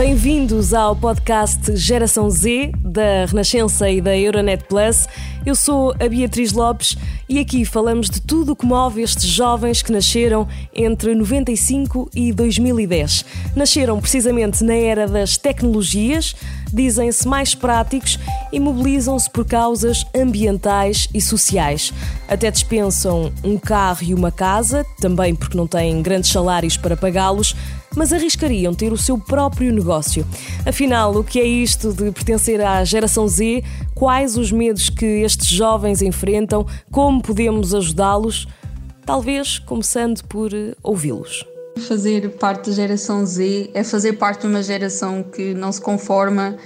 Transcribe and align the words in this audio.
Bem-vindos 0.00 0.72
ao 0.72 0.96
podcast 0.96 1.76
Geração 1.76 2.30
Z 2.30 2.72
da 2.78 3.26
Renascença 3.26 3.86
e 3.90 4.00
da 4.00 4.16
Euronet 4.16 4.64
Plus. 4.64 5.06
Eu 5.44 5.54
sou 5.54 5.94
a 6.00 6.08
Beatriz 6.08 6.54
Lopes 6.54 6.96
e 7.28 7.38
aqui 7.38 7.66
falamos 7.66 8.08
de 8.08 8.18
tudo 8.18 8.52
o 8.52 8.56
que 8.56 8.64
move 8.64 9.02
estes 9.02 9.26
jovens 9.26 9.82
que 9.82 9.92
nasceram 9.92 10.48
entre 10.74 11.14
95 11.14 12.08
e 12.14 12.32
2010. 12.32 13.26
Nasceram 13.54 14.00
precisamente 14.00 14.64
na 14.64 14.72
era 14.72 15.06
das 15.06 15.36
tecnologias, 15.36 16.34
dizem-se 16.72 17.28
mais 17.28 17.54
práticos 17.54 18.18
e 18.50 18.58
mobilizam-se 18.58 19.28
por 19.28 19.44
causas 19.44 20.06
ambientais 20.16 21.08
e 21.12 21.20
sociais. 21.20 21.92
Até 22.26 22.50
dispensam 22.50 23.30
um 23.44 23.58
carro 23.58 24.02
e 24.02 24.14
uma 24.14 24.32
casa, 24.32 24.82
também 24.98 25.34
porque 25.34 25.58
não 25.58 25.66
têm 25.66 26.00
grandes 26.00 26.30
salários 26.30 26.78
para 26.78 26.96
pagá-los 26.96 27.54
mas 27.96 28.12
arriscariam 28.12 28.74
ter 28.74 28.92
o 28.92 28.96
seu 28.96 29.18
próprio 29.18 29.72
negócio. 29.72 30.26
Afinal, 30.66 31.14
o 31.16 31.24
que 31.24 31.40
é 31.40 31.44
isto 31.44 31.92
de 31.92 32.10
pertencer 32.12 32.60
à 32.60 32.84
geração 32.84 33.26
Z? 33.26 33.62
Quais 33.94 34.36
os 34.36 34.52
medos 34.52 34.88
que 34.88 35.04
estes 35.04 35.48
jovens 35.48 36.02
enfrentam? 36.02 36.66
Como 36.90 37.22
podemos 37.22 37.74
ajudá-los? 37.74 38.46
Talvez 39.04 39.58
começando 39.58 40.22
por 40.24 40.52
eh, 40.54 40.74
ouvi-los. 40.82 41.44
Fazer 41.88 42.30
parte 42.32 42.70
da 42.70 42.76
geração 42.76 43.24
Z 43.26 43.70
é 43.74 43.82
fazer 43.82 44.12
parte 44.14 44.42
de 44.42 44.46
uma 44.46 44.62
geração 44.62 45.22
que 45.22 45.54
não 45.54 45.72
se 45.72 45.80
conforma, 45.80 46.56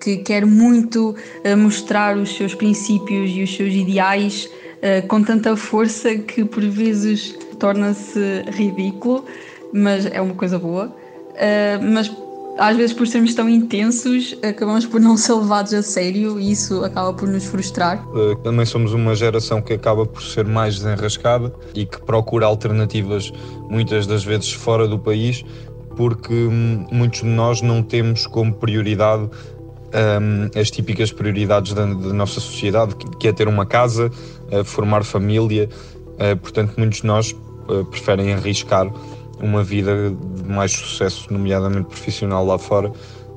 que 0.00 0.18
quer 0.18 0.44
muito 0.44 1.14
eh, 1.42 1.56
mostrar 1.56 2.16
os 2.18 2.36
seus 2.36 2.54
princípios 2.54 3.30
e 3.30 3.42
os 3.42 3.56
seus 3.56 3.72
ideais 3.72 4.48
eh, 4.82 5.00
com 5.00 5.22
tanta 5.22 5.56
força 5.56 6.14
que 6.16 6.44
por 6.44 6.62
vezes 6.62 7.34
torna-se 7.58 8.42
ridículo 8.52 9.24
mas 9.74 10.06
é 10.06 10.20
uma 10.20 10.34
coisa 10.34 10.56
boa. 10.56 10.86
Uh, 10.86 11.92
mas 11.92 12.10
às 12.56 12.76
vezes, 12.76 12.92
por 12.92 13.08
sermos 13.08 13.34
tão 13.34 13.48
intensos, 13.48 14.36
acabamos 14.40 14.86
por 14.86 15.00
não 15.00 15.16
ser 15.18 15.34
levados 15.34 15.74
a 15.74 15.82
sério 15.82 16.38
e 16.38 16.52
isso 16.52 16.84
acaba 16.84 17.12
por 17.12 17.28
nos 17.28 17.44
frustrar. 17.44 18.06
Uh, 18.10 18.36
também 18.36 18.64
somos 18.64 18.92
uma 18.92 19.16
geração 19.16 19.60
que 19.60 19.72
acaba 19.72 20.06
por 20.06 20.22
ser 20.22 20.46
mais 20.46 20.76
desenrascada 20.76 21.52
e 21.74 21.84
que 21.84 22.00
procura 22.02 22.46
alternativas 22.46 23.32
muitas 23.68 24.06
das 24.06 24.24
vezes 24.24 24.52
fora 24.52 24.86
do 24.86 24.96
país, 24.96 25.44
porque 25.96 26.34
muitos 26.92 27.22
de 27.22 27.28
nós 27.28 27.60
não 27.60 27.82
temos 27.82 28.26
como 28.26 28.54
prioridade 28.54 29.28
as 30.60 30.72
típicas 30.72 31.12
prioridades 31.12 31.72
da, 31.72 31.86
da, 31.86 32.12
nossa 32.12 32.40
sociedade, 32.40 32.96
que 32.96 33.28
é 33.28 33.32
ter 33.32 33.46
uma 33.46 33.64
casa, 33.64 34.10
uh, 34.50 34.64
formar 34.64 35.04
família. 35.04 35.68
Portanto, 36.42 36.74
muitos 36.76 37.00
de 37.00 37.06
nós 37.06 37.34
preferem 37.90 38.32
arriscar 38.32 38.88
uma 39.40 39.62
vida 39.62 40.10
de 40.10 40.44
mais 40.44 40.72
sucesso, 40.72 41.32
nomeadamente 41.32 41.88
profissional 41.88 42.44
lá 42.44 42.58
fora, 42.58 42.92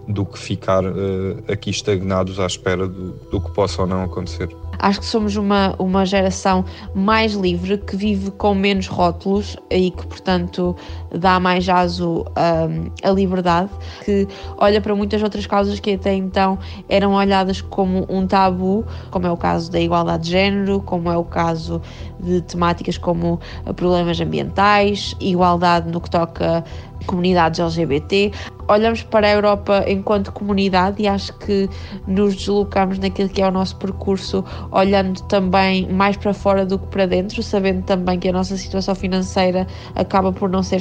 do 0.08 0.26
que 0.26 0.40
ficar 0.40 0.86
uh, 0.86 1.44
aqui 1.52 1.70
estagnados 1.70 2.40
à 2.40 2.46
espera 2.46 2.88
do, 2.88 3.12
do 3.30 3.42
que 3.42 3.52
possa 3.52 3.82
ou 3.82 3.88
não 3.88 4.04
acontecer. 4.04 4.50
Acho 4.80 5.00
que 5.00 5.06
somos 5.06 5.36
uma, 5.36 5.76
uma 5.80 6.06
geração 6.06 6.64
mais 6.94 7.34
livre, 7.34 7.78
que 7.80 7.96
vive 7.96 8.32
com 8.32 8.54
menos 8.54 8.88
rótulos 8.88 9.58
e 9.72 9.92
que, 9.92 10.06
portanto, 10.06 10.76
dá 11.12 11.40
mais 11.40 11.68
aso 11.68 12.26
um, 12.38 12.92
à 13.04 13.12
liberdade, 13.12 13.70
que 14.04 14.28
olha 14.58 14.82
para 14.82 14.96
muitas 14.96 15.22
outras 15.22 15.46
causas 15.46 15.80
que 15.80 15.94
até 15.94 16.14
então 16.14 16.58
eram 16.90 17.14
olhadas 17.14 17.62
como 17.62 18.06
um 18.10 18.26
tabu, 18.28 18.86
como 19.12 19.28
é 19.28 19.32
o 19.32 19.38
caso 19.38 19.72
da 19.72 19.80
igualdade 19.80 20.24
de 20.24 20.32
género, 20.32 20.82
como 20.82 21.12
é 21.12 21.18
o 21.18 21.24
caso 21.24 21.82
de 22.20 22.42
temáticas 22.42 22.98
como 22.98 23.40
problemas 23.76 24.20
ambientais, 24.20 25.16
igualdade 25.20 25.90
no 25.90 26.02
que 26.02 26.10
toca 26.10 26.64
comunidades 27.06 27.60
LGBT. 27.60 28.32
Olhamos 28.68 29.02
para 29.02 29.28
a 29.28 29.32
Europa 29.32 29.86
enquanto 29.88 30.32
comunidade 30.32 31.02
e 31.02 31.08
acho 31.08 31.34
que 31.38 31.70
nos 32.06 32.36
deslocamos 32.36 33.00
naquilo 33.00 33.30
que 33.30 33.42
é 33.42 33.48
o 33.48 33.52
nosso 33.52 33.78
percurso, 33.78 34.44
olhando 34.72 35.22
também 35.24 35.88
mais 35.92 36.18
para 36.18 36.34
fora 36.34 36.66
do 36.66 36.78
que 36.78 36.88
para 36.88 37.06
dentro, 37.06 37.42
sabendo 37.42 37.84
também 37.84 38.20
que 38.20 38.28
a 38.28 38.34
nossa 38.34 38.58
situação 38.58 38.94
financeira 38.94 39.66
acaba 39.96 40.34
por 40.34 40.50
não 40.50 40.62
ser 40.62 40.78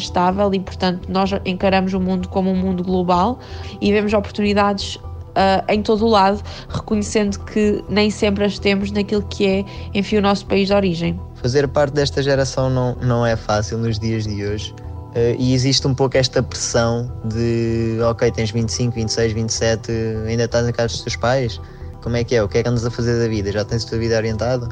e, 0.52 0.60
portanto, 0.60 1.10
nós 1.10 1.30
encaramos 1.44 1.92
o 1.92 2.00
mundo 2.00 2.28
como 2.28 2.50
um 2.50 2.56
mundo 2.56 2.82
global 2.82 3.38
e 3.80 3.92
vemos 3.92 4.12
oportunidades 4.12 4.98
Uh, 5.36 5.60
em 5.70 5.82
todo 5.82 6.06
o 6.06 6.08
lado, 6.08 6.42
reconhecendo 6.66 7.38
que 7.40 7.84
nem 7.90 8.10
sempre 8.10 8.42
as 8.42 8.58
temos 8.58 8.90
naquilo 8.90 9.20
que 9.20 9.46
é, 9.46 9.64
enfim, 9.92 10.16
o 10.16 10.22
nosso 10.22 10.46
país 10.46 10.66
de 10.68 10.72
origem. 10.72 11.20
Fazer 11.34 11.68
parte 11.68 11.92
desta 11.92 12.22
geração 12.22 12.70
não, 12.70 12.96
não 13.02 13.26
é 13.26 13.36
fácil 13.36 13.76
nos 13.76 13.98
dias 13.98 14.26
de 14.26 14.42
hoje. 14.42 14.72
Uh, 15.10 15.36
e 15.38 15.52
existe 15.52 15.86
um 15.86 15.94
pouco 15.94 16.16
esta 16.16 16.42
pressão 16.42 17.12
de 17.22 17.98
ok, 18.08 18.30
tens 18.30 18.50
25, 18.50 18.94
26, 18.94 19.32
27, 19.34 19.92
ainda 20.26 20.44
estás 20.44 20.64
na 20.64 20.72
casa 20.72 20.94
dos 20.94 21.02
teus 21.02 21.16
pais, 21.16 21.60
como 22.02 22.16
é 22.16 22.24
que 22.24 22.34
é? 22.34 22.42
O 22.42 22.48
que 22.48 22.56
é 22.56 22.62
que 22.62 22.68
andas 22.70 22.86
a 22.86 22.90
fazer 22.90 23.18
da 23.18 23.28
vida? 23.28 23.52
Já 23.52 23.62
tens 23.62 23.84
a 23.84 23.88
tua 23.90 23.98
vida 23.98 24.16
orientada? 24.16 24.68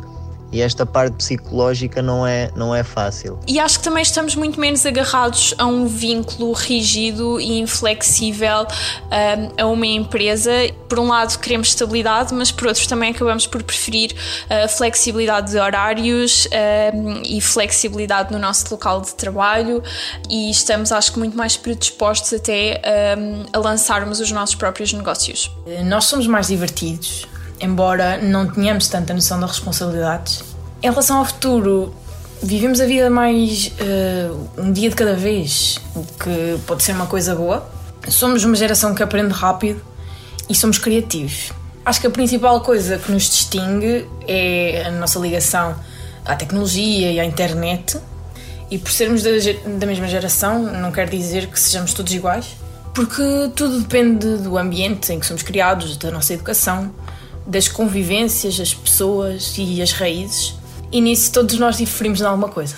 E 0.54 0.62
esta 0.62 0.86
parte 0.86 1.16
psicológica 1.16 2.00
não 2.00 2.24
é, 2.24 2.48
não 2.54 2.72
é 2.72 2.84
fácil. 2.84 3.40
E 3.44 3.58
acho 3.58 3.78
que 3.78 3.84
também 3.84 4.04
estamos 4.04 4.36
muito 4.36 4.60
menos 4.60 4.86
agarrados 4.86 5.52
a 5.58 5.66
um 5.66 5.84
vínculo 5.84 6.52
rígido 6.52 7.40
e 7.40 7.58
inflexível 7.58 8.60
um, 8.60 9.60
a 9.60 9.66
uma 9.66 9.84
empresa. 9.84 10.52
Por 10.88 11.00
um 11.00 11.08
lado, 11.08 11.36
queremos 11.40 11.66
estabilidade, 11.70 12.32
mas 12.32 12.52
por 12.52 12.68
outro, 12.68 12.88
também 12.88 13.10
acabamos 13.10 13.48
por 13.48 13.64
preferir 13.64 14.14
a 14.48 14.68
flexibilidade 14.68 15.50
de 15.50 15.58
horários 15.58 16.46
um, 16.94 17.20
e 17.24 17.40
flexibilidade 17.40 18.32
no 18.32 18.38
nosso 18.38 18.64
local 18.70 19.00
de 19.00 19.12
trabalho. 19.16 19.82
E 20.30 20.52
estamos, 20.52 20.92
acho 20.92 21.14
que, 21.14 21.18
muito 21.18 21.36
mais 21.36 21.56
predispostos 21.56 22.32
até 22.32 22.80
um, 23.18 23.42
a 23.52 23.58
lançarmos 23.58 24.20
os 24.20 24.30
nossos 24.30 24.54
próprios 24.54 24.92
negócios. 24.92 25.50
Nós 25.84 26.04
somos 26.04 26.28
mais 26.28 26.46
divertidos 26.46 27.26
embora 27.64 28.18
não 28.18 28.46
tenhamos 28.46 28.88
tanta 28.88 29.12
noção 29.14 29.40
das 29.40 29.50
responsabilidades. 29.50 30.44
Em 30.82 30.88
relação 30.90 31.18
ao 31.18 31.24
futuro, 31.24 31.94
vivemos 32.42 32.80
a 32.80 32.86
vida 32.86 33.08
mais 33.08 33.72
uh, 33.80 34.48
um 34.58 34.70
dia 34.70 34.90
de 34.90 34.96
cada 34.96 35.14
vez, 35.14 35.78
o 35.94 36.02
que 36.02 36.58
pode 36.66 36.82
ser 36.82 36.92
uma 36.92 37.06
coisa 37.06 37.34
boa. 37.34 37.66
Somos 38.08 38.44
uma 38.44 38.54
geração 38.54 38.94
que 38.94 39.02
aprende 39.02 39.32
rápido 39.32 39.80
e 40.48 40.54
somos 40.54 40.78
criativos. 40.78 41.52
Acho 41.84 42.00
que 42.00 42.06
a 42.06 42.10
principal 42.10 42.60
coisa 42.60 42.98
que 42.98 43.10
nos 43.10 43.24
distingue 43.24 44.06
é 44.28 44.84
a 44.86 44.90
nossa 44.90 45.18
ligação 45.18 45.74
à 46.24 46.34
tecnologia 46.34 47.10
e 47.12 47.20
à 47.20 47.24
internet. 47.24 47.98
E 48.70 48.78
por 48.78 48.90
sermos 48.90 49.22
da, 49.22 49.30
da 49.78 49.86
mesma 49.86 50.08
geração, 50.08 50.62
não 50.62 50.90
quer 50.90 51.08
dizer 51.08 51.46
que 51.46 51.60
sejamos 51.60 51.92
todos 51.92 52.12
iguais, 52.12 52.56
porque 52.94 53.22
tudo 53.54 53.80
depende 53.80 54.38
do 54.38 54.56
ambiente 54.56 55.12
em 55.12 55.20
que 55.20 55.26
somos 55.26 55.42
criados, 55.42 55.96
da 55.96 56.10
nossa 56.10 56.32
educação, 56.32 56.92
das 57.46 57.68
convivências, 57.68 58.58
as 58.60 58.72
pessoas 58.72 59.54
e 59.58 59.80
as 59.82 59.92
raízes, 59.92 60.54
e 60.90 61.00
nisso 61.00 61.32
todos 61.32 61.58
nós 61.58 61.76
diferimos 61.76 62.20
em 62.20 62.24
alguma 62.24 62.48
coisa. 62.48 62.76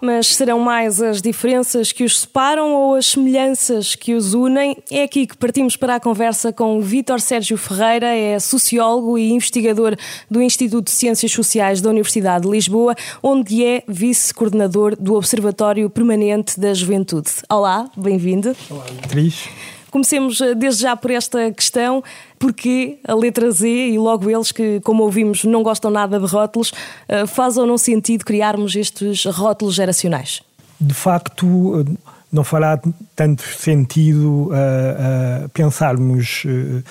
Mas 0.00 0.28
serão 0.28 0.60
mais 0.60 1.02
as 1.02 1.20
diferenças 1.20 1.90
que 1.90 2.04
os 2.04 2.20
separam 2.20 2.72
ou 2.72 2.94
as 2.94 3.06
semelhanças 3.06 3.96
que 3.96 4.14
os 4.14 4.32
unem? 4.32 4.76
É 4.90 5.02
aqui 5.02 5.26
que 5.26 5.36
partimos 5.36 5.74
para 5.74 5.96
a 5.96 6.00
conversa 6.00 6.52
com 6.52 6.78
o 6.78 6.80
Vítor 6.80 7.20
Sérgio 7.20 7.56
Ferreira, 7.56 8.06
é 8.14 8.38
sociólogo 8.38 9.18
e 9.18 9.30
investigador 9.30 9.96
do 10.30 10.40
Instituto 10.40 10.84
de 10.84 10.92
Ciências 10.92 11.32
Sociais 11.32 11.80
da 11.80 11.90
Universidade 11.90 12.44
de 12.44 12.50
Lisboa, 12.50 12.94
onde 13.20 13.64
é 13.64 13.82
vice-coordenador 13.88 14.94
do 14.94 15.14
Observatório 15.14 15.90
Permanente 15.90 16.60
da 16.60 16.72
Juventude. 16.72 17.30
Olá, 17.48 17.90
bem-vindo. 17.96 18.54
Olá, 18.70 18.84
Beatriz. 19.00 19.48
Comecemos 19.90 20.40
eh, 20.40 20.54
desde 20.54 20.82
já 20.82 20.96
por 20.96 21.10
esta 21.10 21.50
questão, 21.52 22.02
porque 22.38 22.98
a 23.06 23.14
letra 23.14 23.50
Z 23.50 23.68
e 23.68 23.98
logo 23.98 24.30
eles 24.30 24.52
que, 24.52 24.80
como 24.80 25.02
ouvimos, 25.02 25.44
não 25.44 25.62
gostam 25.62 25.90
nada 25.90 26.18
de 26.18 26.26
rótulos, 26.26 26.72
eh, 27.08 27.26
faz 27.26 27.56
ou 27.56 27.66
não 27.66 27.78
sentido 27.78 28.24
criarmos 28.24 28.76
estes 28.76 29.24
rótulos 29.24 29.74
geracionais? 29.74 30.42
De 30.80 30.94
facto, 30.94 31.80
eh, 31.80 32.08
não 32.30 32.44
fará 32.44 32.78
tanto 33.16 33.42
sentido 33.42 34.48
uh, 34.48 34.52
uh, 34.52 35.48
pensarmos 35.48 36.44
uh, 36.44 36.82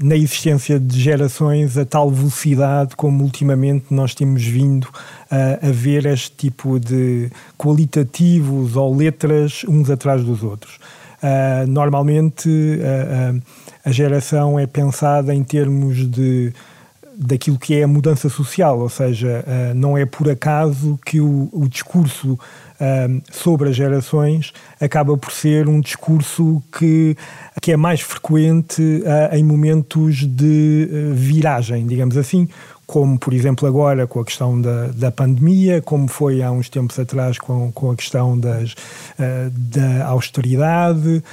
na 0.00 0.16
existência 0.16 0.78
de 0.78 1.00
gerações 1.00 1.76
a 1.76 1.84
tal 1.84 2.10
velocidade 2.10 2.96
como 2.96 3.22
ultimamente 3.24 3.86
nós 3.90 4.14
temos 4.14 4.44
vindo 4.44 4.88
a 5.30 5.70
ver 5.70 6.04
este 6.06 6.32
tipo 6.32 6.80
de 6.80 7.30
qualitativos 7.56 8.74
ou 8.74 8.96
letras 8.96 9.64
uns 9.68 9.88
atrás 9.88 10.24
dos 10.24 10.42
outros. 10.42 10.78
Uh, 11.22 11.66
normalmente 11.68 12.48
uh, 12.48 13.36
uh, 13.36 13.42
a 13.84 13.92
geração 13.92 14.58
é 14.58 14.66
pensada 14.66 15.32
em 15.32 15.44
termos 15.44 16.10
de 16.10 16.52
daquilo 17.14 17.58
que 17.58 17.76
é 17.76 17.84
a 17.84 17.86
mudança 17.86 18.28
social, 18.28 18.80
ou 18.80 18.88
seja, 18.88 19.44
não 19.76 19.98
é 19.98 20.06
por 20.06 20.30
acaso 20.30 20.98
que 21.04 21.20
o, 21.20 21.48
o 21.52 21.68
discurso 21.68 22.38
sobre 23.30 23.68
as 23.68 23.76
gerações 23.76 24.52
acaba 24.80 25.16
por 25.16 25.30
ser 25.30 25.68
um 25.68 25.78
discurso 25.78 26.62
que, 26.76 27.14
que 27.60 27.70
é 27.70 27.76
mais 27.76 28.00
frequente 28.00 28.82
em 29.30 29.44
momentos 29.44 30.26
de 30.26 31.12
viragem, 31.12 31.86
digamos 31.86 32.16
assim, 32.16 32.48
como 32.92 33.18
por 33.18 33.32
exemplo 33.32 33.66
agora 33.66 34.06
com 34.06 34.20
a 34.20 34.24
questão 34.24 34.60
da, 34.60 34.88
da 34.88 35.10
pandemia, 35.10 35.80
como 35.80 36.06
foi 36.08 36.42
há 36.42 36.52
uns 36.52 36.68
tempos 36.68 36.98
atrás 36.98 37.38
com, 37.38 37.72
com 37.72 37.90
a 37.90 37.96
questão 37.96 38.38
das, 38.38 38.72
uh, 38.72 39.50
da 39.50 40.04
austeridade. 40.08 41.24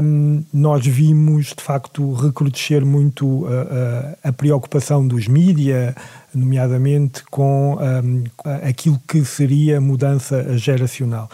Um, 0.00 0.44
nós 0.52 0.86
vimos 0.86 1.46
de 1.46 1.60
facto 1.60 2.12
recrudescer 2.12 2.86
muito 2.86 3.26
uh, 3.26 3.46
uh, 3.46 4.16
a 4.22 4.32
preocupação 4.32 5.04
dos 5.04 5.26
mídia, 5.26 5.96
nomeadamente 6.32 7.24
com 7.24 7.74
um, 7.74 8.22
aquilo 8.62 9.00
que 9.08 9.24
seria 9.24 9.80
mudança 9.80 10.56
geracional. 10.56 11.28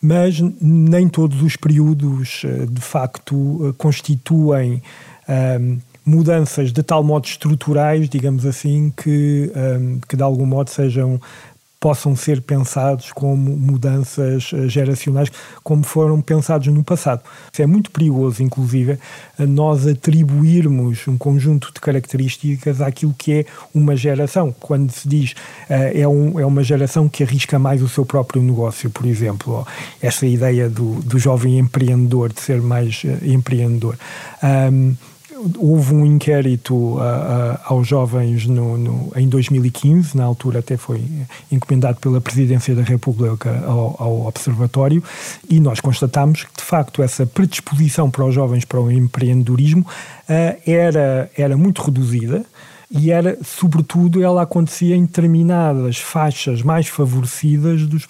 Mas 0.00 0.40
nem 0.60 1.08
todos 1.08 1.42
os 1.42 1.56
períodos 1.56 2.44
de 2.70 2.80
facto 2.80 3.74
constituem. 3.76 4.80
Um, 5.28 5.78
mudanças 6.04 6.72
de 6.72 6.82
tal 6.82 7.02
modo 7.02 7.26
estruturais, 7.26 8.08
digamos 8.08 8.46
assim, 8.46 8.92
que, 8.96 9.52
um, 9.54 10.00
que 10.08 10.16
de 10.16 10.22
algum 10.22 10.46
modo 10.46 10.70
sejam 10.70 11.20
possam 11.80 12.14
ser 12.14 12.42
pensados 12.42 13.10
como 13.10 13.56
mudanças 13.56 14.50
eh, 14.52 14.68
geracionais, 14.68 15.32
como 15.64 15.82
foram 15.82 16.20
pensados 16.20 16.66
no 16.66 16.84
passado. 16.84 17.22
Isso 17.50 17.62
é 17.62 17.66
muito 17.66 17.90
perigoso, 17.90 18.42
inclusive, 18.42 18.98
nós 19.38 19.86
atribuirmos 19.86 21.08
um 21.08 21.16
conjunto 21.16 21.72
de 21.72 21.80
características 21.80 22.82
àquilo 22.82 23.14
que 23.16 23.32
é 23.32 23.46
uma 23.74 23.96
geração. 23.96 24.54
Quando 24.60 24.90
se 24.90 25.08
diz 25.08 25.32
uh, 25.32 25.98
é, 25.98 26.06
um, 26.06 26.38
é 26.38 26.44
uma 26.44 26.62
geração 26.62 27.08
que 27.08 27.22
arrisca 27.22 27.58
mais 27.58 27.80
o 27.80 27.88
seu 27.88 28.04
próprio 28.04 28.42
negócio, 28.42 28.90
por 28.90 29.06
exemplo, 29.06 29.66
essa 30.02 30.26
ideia 30.26 30.68
do, 30.68 30.96
do 31.00 31.18
jovem 31.18 31.58
empreendedor, 31.58 32.30
de 32.30 32.42
ser 32.42 32.60
mais 32.60 33.02
uh, 33.04 33.24
empreendedor. 33.24 33.96
Um, 34.42 34.94
houve 35.58 35.94
um 35.94 36.04
inquérito 36.04 36.74
uh, 36.74 36.98
uh, 36.98 37.58
aos 37.64 37.86
jovens 37.86 38.46
no, 38.46 38.76
no, 38.76 39.12
em 39.16 39.28
2015, 39.28 40.16
na 40.16 40.24
altura 40.24 40.60
até 40.60 40.76
foi 40.76 41.02
encomendado 41.50 41.98
pela 42.00 42.20
Presidência 42.20 42.74
da 42.74 42.82
República 42.82 43.62
ao, 43.66 43.96
ao 43.98 44.26
Observatório, 44.26 45.02
e 45.48 45.60
nós 45.60 45.80
constatamos 45.80 46.44
que, 46.44 46.56
de 46.56 46.62
facto, 46.62 47.02
essa 47.02 47.26
predisposição 47.26 48.10
para 48.10 48.24
os 48.24 48.34
jovens 48.34 48.64
para 48.64 48.80
o 48.80 48.90
empreendedorismo 48.90 49.82
uh, 49.82 50.60
era, 50.66 51.30
era 51.36 51.56
muito 51.56 51.82
reduzida 51.82 52.44
e 52.90 53.12
era, 53.12 53.38
sobretudo, 53.44 54.20
ela 54.22 54.42
acontecia 54.42 54.96
em 54.96 55.04
determinadas 55.04 55.98
faixas 55.98 56.60
mais 56.60 56.88
favorecidas 56.88 57.86
dos, 57.86 58.04
uh, 58.04 58.08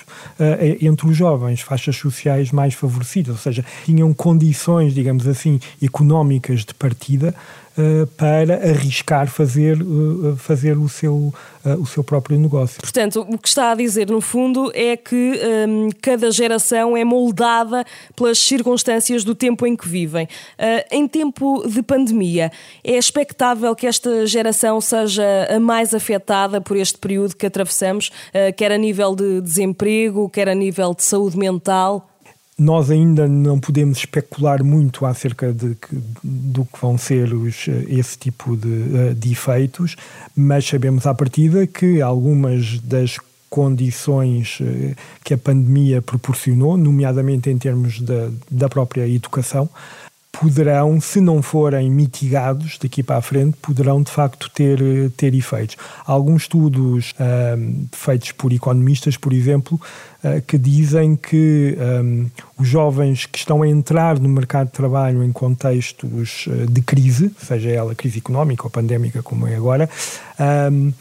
entre 0.81 1.07
os 1.07 1.15
jovens, 1.15 1.61
faixas 1.61 1.97
sociais 1.97 2.51
mais 2.51 2.73
favorecidas, 2.73 3.35
ou 3.35 3.41
seja, 3.41 3.65
tinham 3.85 4.13
condições, 4.15 4.95
digamos 4.95 5.29
assim, 5.29 5.61
económicas 5.83 6.65
de 6.65 6.73
partida 6.73 7.35
eh, 7.79 8.07
para 8.17 8.57
arriscar 8.69 9.29
fazer, 9.29 9.81
uh, 9.81 10.37
fazer 10.37 10.77
o, 10.77 10.89
seu, 10.89 11.33
uh, 11.65 11.81
o 11.81 11.87
seu 11.87 12.03
próprio 12.03 12.37
negócio. 12.37 12.81
Portanto, 12.81 13.25
o 13.29 13.39
que 13.39 13.47
está 13.47 13.71
a 13.71 13.75
dizer, 13.77 14.11
no 14.11 14.21
fundo, 14.21 14.73
é 14.75 14.97
que 14.97 15.41
um, 15.69 15.89
cada 16.03 16.33
geração 16.33 16.97
é 16.97 17.05
moldada 17.05 17.85
pelas 18.17 18.41
circunstâncias 18.41 19.23
do 19.23 19.37
tempo 19.37 19.65
em 19.67 19.77
que 19.77 19.89
vivem. 19.89 20.29
em 20.91 21.07
tempo 21.07 21.63
de 21.67 21.81
pandemia, 21.81 22.51
é 22.83 22.97
expectável 22.97 23.75
que 23.77 23.87
esta 23.87 24.27
geração 24.27 24.81
seja 24.81 25.49
a 25.49 25.61
mais 25.61 25.95
afetada 25.95 26.61
por 26.61 26.77
este 26.77 26.99
período 26.99 27.37
que 27.37 27.47
atravessamos, 27.47 28.11
quer 28.57 28.73
a 28.73 28.79
nível 28.79 29.15
de 29.15 29.41
desemprego, 29.41 30.29
quer 30.29 30.49
a 30.49 30.55
nível 30.55 30.93
de 30.93 31.05
saúde 31.05 31.39
mental? 31.39 32.10
Nós 32.61 32.91
ainda 32.91 33.27
não 33.27 33.59
podemos 33.59 33.97
especular 33.97 34.63
muito 34.63 35.07
acerca 35.07 35.51
de 35.51 35.75
que, 35.77 35.99
do 36.23 36.67
que 36.67 36.79
vão 36.79 36.99
ser 36.99 37.33
os, 37.33 37.67
esse 37.89 38.19
tipo 38.19 38.55
de, 38.55 38.69
eh, 38.69 39.15
de 39.15 39.33
efeitos, 39.33 39.97
mas 40.37 40.67
sabemos 40.67 41.07
à 41.07 41.15
partida 41.15 41.67
que 41.67 42.03
algumas 42.03 42.79
das 42.81 43.17
condições 43.49 44.59
eh, 44.61 44.95
que 45.25 45.33
a 45.33 45.39
pandemia 45.39 46.03
proporcionou, 46.03 46.77
nomeadamente 46.77 47.49
em 47.49 47.57
termos 47.57 47.99
da, 48.03 48.31
da 48.51 48.69
própria 48.69 49.09
educação, 49.09 49.67
poderão, 50.33 51.01
se 51.01 51.21
não 51.21 51.43
forem 51.43 51.91
mitigados 51.91 52.79
daqui 52.79 53.03
para 53.03 53.17
a 53.17 53.23
frente, 53.23 53.57
poderão 53.61 54.03
de 54.03 54.11
facto 54.11 54.51
ter, 54.51 54.81
ter 55.17 55.35
efeitos. 55.35 55.77
Há 56.07 56.13
alguns 56.13 56.43
estudos 56.43 57.13
um, 57.59 57.87
feitos 57.93 58.33
por 58.33 58.53
economistas, 58.53 59.17
por 59.17 59.33
exemplo, 59.33 59.81
uh, 60.25 60.41
que 60.47 60.57
dizem 60.57 61.17
que 61.17 61.77
um, 62.03 62.27
os 62.59 62.69
jovens 62.69 63.27
que 63.27 63.39
estão 63.39 63.63
a 63.63 63.69
entrar 63.69 64.19
no 64.19 64.29
mercado 64.29 64.69
de 64.69 64.73
trabalho 64.73 65.23
em 65.25 65.33
contextos 65.33 66.47
de 66.69 66.81
crise, 66.83 67.31
seja 67.39 67.71
ela 67.71 67.95
crise 67.95 68.19
económica 68.19 68.65
ou 68.65 68.71
pandémica 68.71 69.23
como 69.23 69.47
é 69.47 69.57
agora, 69.57 69.91
um, 70.73 70.93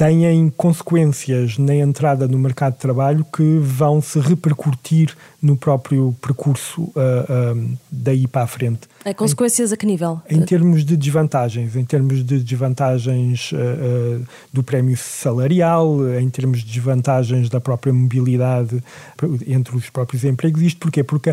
têm 0.00 0.48
consequências 0.56 1.58
na 1.58 1.74
entrada 1.74 2.26
no 2.26 2.38
mercado 2.38 2.72
de 2.72 2.78
trabalho 2.78 3.22
que 3.22 3.58
vão 3.58 4.00
se 4.00 4.18
repercutir 4.18 5.14
no 5.42 5.58
próprio 5.58 6.16
percurso 6.22 6.84
uh, 6.84 6.94
uh, 6.94 7.78
daí 7.92 8.26
para 8.26 8.44
a 8.44 8.46
frente. 8.46 8.88
É 9.04 9.12
consequências 9.12 9.72
em, 9.72 9.74
a 9.74 9.76
que 9.76 9.84
nível? 9.84 10.18
Em 10.30 10.40
termos 10.40 10.86
de 10.86 10.96
desvantagens, 10.96 11.76
em 11.76 11.84
termos 11.84 12.24
de 12.24 12.38
desvantagens 12.42 13.52
uh, 13.52 14.26
do 14.50 14.62
prémio 14.62 14.96
salarial, 14.96 15.98
em 16.18 16.30
termos 16.30 16.60
de 16.60 16.72
desvantagens 16.72 17.50
da 17.50 17.60
própria 17.60 17.92
mobilidade 17.92 18.82
entre 19.46 19.76
os 19.76 19.90
próprios 19.90 20.24
empregos. 20.24 20.62
Isto 20.62 20.80
porquê? 20.80 21.04
Porque 21.04 21.30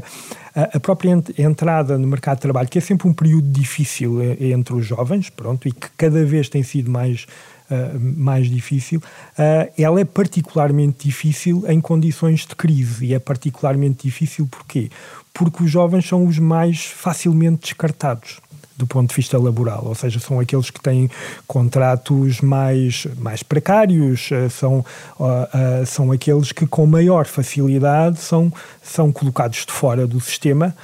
a, 0.54 0.64
a 0.74 0.80
própria 0.82 1.24
entrada 1.38 1.98
no 1.98 2.06
mercado 2.06 2.36
de 2.36 2.42
trabalho, 2.42 2.68
que 2.68 2.80
é 2.80 2.82
sempre 2.82 3.08
um 3.08 3.14
período 3.14 3.48
difícil 3.48 4.22
entre 4.42 4.76
os 4.76 4.86
jovens, 4.86 5.30
pronto, 5.30 5.70
e 5.70 5.72
que 5.72 5.88
cada 5.98 6.26
vez 6.26 6.50
tem 6.50 6.64
sido 6.64 6.92
mais 6.92 7.26
uh, 7.70 8.00
mais 8.00 8.50
difícil, 8.50 9.00
uh, 9.00 9.72
ela 9.78 10.00
é 10.00 10.06
particularmente 10.06 11.06
difícil 11.06 11.64
em 11.68 11.80
condições 11.80 12.46
de 12.46 12.56
crise. 12.56 13.06
E 13.06 13.14
é 13.14 13.20
particularmente 13.20 14.04
difícil 14.04 14.48
porquê? 14.48 14.90
Porque 15.34 15.64
os 15.64 15.72
jovens 15.72 16.08
são 16.08 16.26
os 16.26 16.40
mais 16.40 16.86
facilmente 16.86 17.62
descartados 17.62 18.40
do 18.78 18.86
ponto 18.86 19.10
de 19.10 19.16
vista 19.16 19.40
laboral, 19.40 19.84
ou 19.86 19.96
seja, 19.96 20.20
são 20.20 20.40
aqueles 20.40 20.70
que 20.70 20.80
têm 20.80 21.10
contratos 21.48 22.42
mais, 22.42 23.08
mais 23.18 23.42
precários, 23.42 24.30
eh, 24.32 24.50
são, 24.50 24.86
uh, 25.20 25.24
uh, 25.24 25.86
são 25.86 26.12
aqueles 26.12 26.52
que 26.52 26.68
com 26.68 26.86
maior 26.86 27.26
facilidade 27.26 28.20
são, 28.20 28.54
são 28.84 29.12
colocados 29.12 29.66
de 29.66 29.72
fora 29.72 30.06
do 30.06 30.22
sistema, 30.22 30.76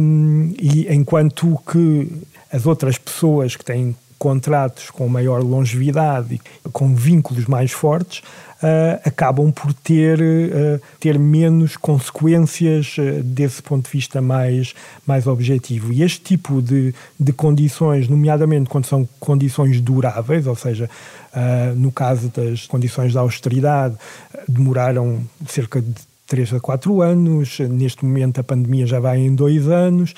um, 0.00 0.52
e 0.58 0.92
enquanto 0.92 1.56
que 1.70 2.10
as 2.52 2.66
outras 2.66 2.98
pessoas 2.98 3.54
que 3.54 3.64
têm 3.64 3.94
contratos 4.20 4.90
com 4.90 5.08
maior 5.08 5.42
longevidade, 5.42 6.38
com 6.74 6.94
vínculos 6.94 7.46
mais 7.46 7.72
fortes, 7.72 8.18
uh, 8.18 9.00
acabam 9.02 9.50
por 9.50 9.72
ter, 9.72 10.20
uh, 10.20 10.78
ter 11.00 11.18
menos 11.18 11.74
consequências 11.74 12.98
uh, 12.98 13.22
desse 13.22 13.62
ponto 13.62 13.86
de 13.86 13.90
vista 13.90 14.20
mais, 14.20 14.74
mais 15.06 15.26
objetivo. 15.26 15.90
E 15.90 16.02
este 16.02 16.20
tipo 16.20 16.60
de, 16.60 16.94
de 17.18 17.32
condições, 17.32 18.08
nomeadamente 18.08 18.68
quando 18.68 18.84
são 18.84 19.08
condições 19.18 19.80
duráveis, 19.80 20.46
ou 20.46 20.54
seja, 20.54 20.88
no 21.76 21.92
caso 21.92 22.28
das 22.28 22.66
condições 22.66 23.14
da 23.14 23.20
austeridade, 23.20 23.94
demoraram 24.48 25.20
cerca 25.46 25.80
de 25.80 26.09
3 26.30 26.54
a 26.54 26.60
4 26.60 27.02
anos, 27.02 27.58
neste 27.58 28.04
momento 28.04 28.40
a 28.40 28.44
pandemia 28.44 28.86
já 28.86 29.00
vai 29.00 29.18
em 29.18 29.34
2 29.34 29.66
anos, 29.66 30.14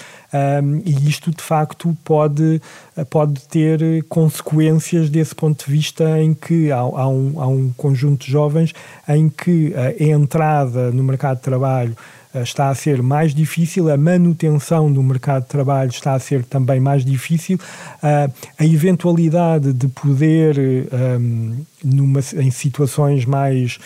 um, 0.63 0.83
e 0.85 1.09
isto 1.09 1.31
de 1.31 1.43
facto 1.43 1.97
pode, 2.05 2.61
pode 3.09 3.41
ter 3.49 4.05
consequências 4.11 5.09
desse 5.09 5.35
ponto 5.35 5.65
de 5.65 5.73
vista 5.73 6.21
em 6.21 6.35
que 6.35 6.71
há, 6.71 6.81
há, 6.81 7.09
um, 7.09 7.41
há 7.41 7.49
um 7.49 7.73
conjunto 7.75 8.27
de 8.27 8.31
jovens 8.31 8.75
em 9.09 9.31
que 9.31 9.73
a 9.75 10.05
entrada 10.05 10.91
no 10.91 11.03
mercado 11.03 11.39
de 11.39 11.45
trabalho 11.45 11.97
eh, 12.35 12.43
está 12.43 12.69
a 12.69 12.75
ser 12.75 13.03
mais 13.03 13.35
difícil, 13.35 13.91
a 13.91 13.97
manutenção 13.97 14.93
do 14.93 15.03
mercado 15.03 15.45
de 15.45 15.49
trabalho 15.49 15.91
está 15.91 16.15
a 16.15 16.19
ser 16.19 16.45
também 16.45 16.79
mais 16.79 17.05
difícil, 17.05 17.59
eh, 18.03 18.31
a 18.59 18.65
eventualidade 18.67 19.73
de 19.73 19.89
poder, 19.89 20.89
um, 20.93 21.65
numa, 21.83 22.21
em 22.37 22.51
situações 22.51 23.25
mais 23.25 23.79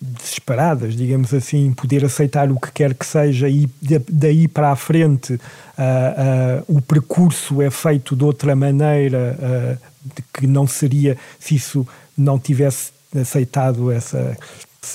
desesperadas, 0.00 0.94
digamos 0.96 1.32
assim, 1.32 1.72
poder 1.72 2.04
aceitar 2.04 2.50
o 2.50 2.58
que 2.58 2.70
quer 2.72 2.94
que 2.94 3.06
seja 3.06 3.48
e 3.48 3.68
daí 4.08 4.46
para 4.46 4.70
a 4.70 4.76
frente 4.76 5.34
uh, 5.34 5.38
uh, 5.38 6.76
o 6.76 6.80
percurso 6.80 7.62
é 7.62 7.70
feito 7.70 8.14
de 8.14 8.24
outra 8.24 8.54
maneira 8.54 9.36
uh, 9.38 9.88
que 10.32 10.46
não 10.46 10.66
seria 10.66 11.16
se 11.38 11.54
isso 11.54 11.86
não 12.16 12.38
tivesse 12.38 12.92
aceitado 13.14 13.90
essa 13.90 14.36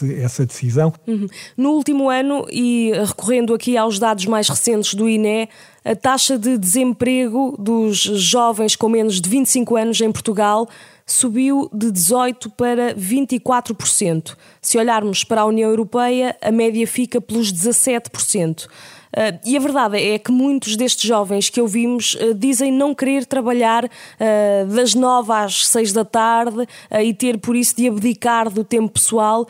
essa 0.01 0.45
decisão. 0.45 0.93
Uhum. 1.05 1.27
No 1.57 1.71
último 1.71 2.09
ano, 2.09 2.47
e 2.49 2.91
recorrendo 3.05 3.53
aqui 3.53 3.77
aos 3.77 3.99
dados 3.99 4.25
mais 4.25 4.47
recentes 4.47 4.93
do 4.93 5.07
INE, 5.09 5.49
a 5.83 5.95
taxa 5.95 6.37
de 6.37 6.57
desemprego 6.57 7.55
dos 7.59 7.97
jovens 7.97 8.75
com 8.75 8.87
menos 8.87 9.19
de 9.19 9.29
25 9.29 9.75
anos 9.75 10.01
em 10.01 10.11
Portugal 10.11 10.67
subiu 11.05 11.69
de 11.73 11.87
18% 11.87 12.51
para 12.55 12.95
24%. 12.95 14.35
Se 14.61 14.77
olharmos 14.77 15.23
para 15.23 15.41
a 15.41 15.45
União 15.45 15.69
Europeia, 15.69 16.35
a 16.41 16.51
média 16.51 16.85
fica 16.87 17.19
pelos 17.19 17.51
17%. 17.51 18.67
Uh, 19.13 19.39
e 19.45 19.55
a 19.55 19.59
verdade 19.59 20.01
é 20.01 20.17
que 20.17 20.31
muitos 20.31 20.75
destes 20.75 21.07
jovens 21.07 21.47
que 21.47 21.61
ouvimos 21.61 22.15
uh, 22.15 22.33
dizem 22.33 22.71
não 22.71 22.95
querer 22.95 23.27
trabalhar 23.27 23.85
uh, 23.85 24.67
das 24.73 24.95
nove 24.95 25.31
às 25.31 25.67
seis 25.67 25.93
da 25.93 26.03
tarde 26.03 26.67
e 27.03 27.13
ter 27.13 27.37
por 27.37 27.55
isso 27.55 27.75
de 27.75 27.87
abdicar 27.87 28.49
do 28.49 28.63
tempo 28.63 28.93
pessoal. 28.93 29.47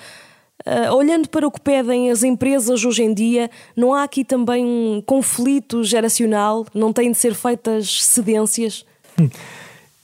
olhando 0.93 1.29
para 1.29 1.47
o 1.47 1.51
que 1.51 1.61
pedem 1.61 2.11
as 2.11 2.23
empresas 2.23 2.83
hoje 2.83 3.03
em 3.03 3.13
dia, 3.13 3.49
não 3.75 3.93
há 3.93 4.03
aqui 4.03 4.25
também 4.25 4.65
um 4.65 5.01
conflito 5.01 5.83
geracional? 5.83 6.65
Não 6.73 6.91
têm 6.91 7.11
de 7.11 7.17
ser 7.17 7.33
feitas 7.33 8.03
cedências? 8.03 8.85
Hum. 9.19 9.29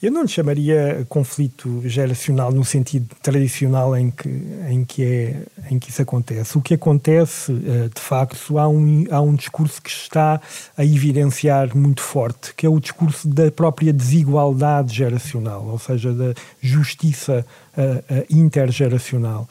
Eu 0.02 0.14
não 0.14 0.22
lhe 0.22 0.30
chamaria 0.30 1.06
conflito 1.10 1.82
geracional 1.84 2.54
no 2.54 2.64
sentido 2.64 3.14
tradicional 3.22 3.98
em 3.98 4.10
que, 4.10 4.30
em 4.70 4.86
que, 4.86 5.04
é, 5.04 5.44
em 5.70 5.78
que 5.78 5.90
isso 5.90 6.02
acontece. 6.02 6.58
O 6.58 6.62
que 6.62 6.74
acontece, 6.74 7.52
eh, 7.52 7.90
de 7.94 8.00
facto, 8.00 8.58
há 8.58 8.66
um, 8.70 9.04
há 9.12 9.20
um 9.20 9.36
discurso 9.36 9.82
que 9.82 9.90
está 9.90 10.40
a 10.78 10.86
evidenciar 10.86 11.76
muito 11.76 12.02
forte, 12.02 12.54
que 12.56 12.66
é 12.66 12.70
o 12.70 12.80
discurso 12.80 13.28
da 13.28 13.52
própria 13.52 13.92
desigualdade 13.92 14.96
geracional, 14.96 15.66
ou 15.66 15.78
seja, 15.78 16.14
da 16.14 16.34
justiça 16.62 17.46
uh, 17.78 18.26
intergeracional. 18.30 19.50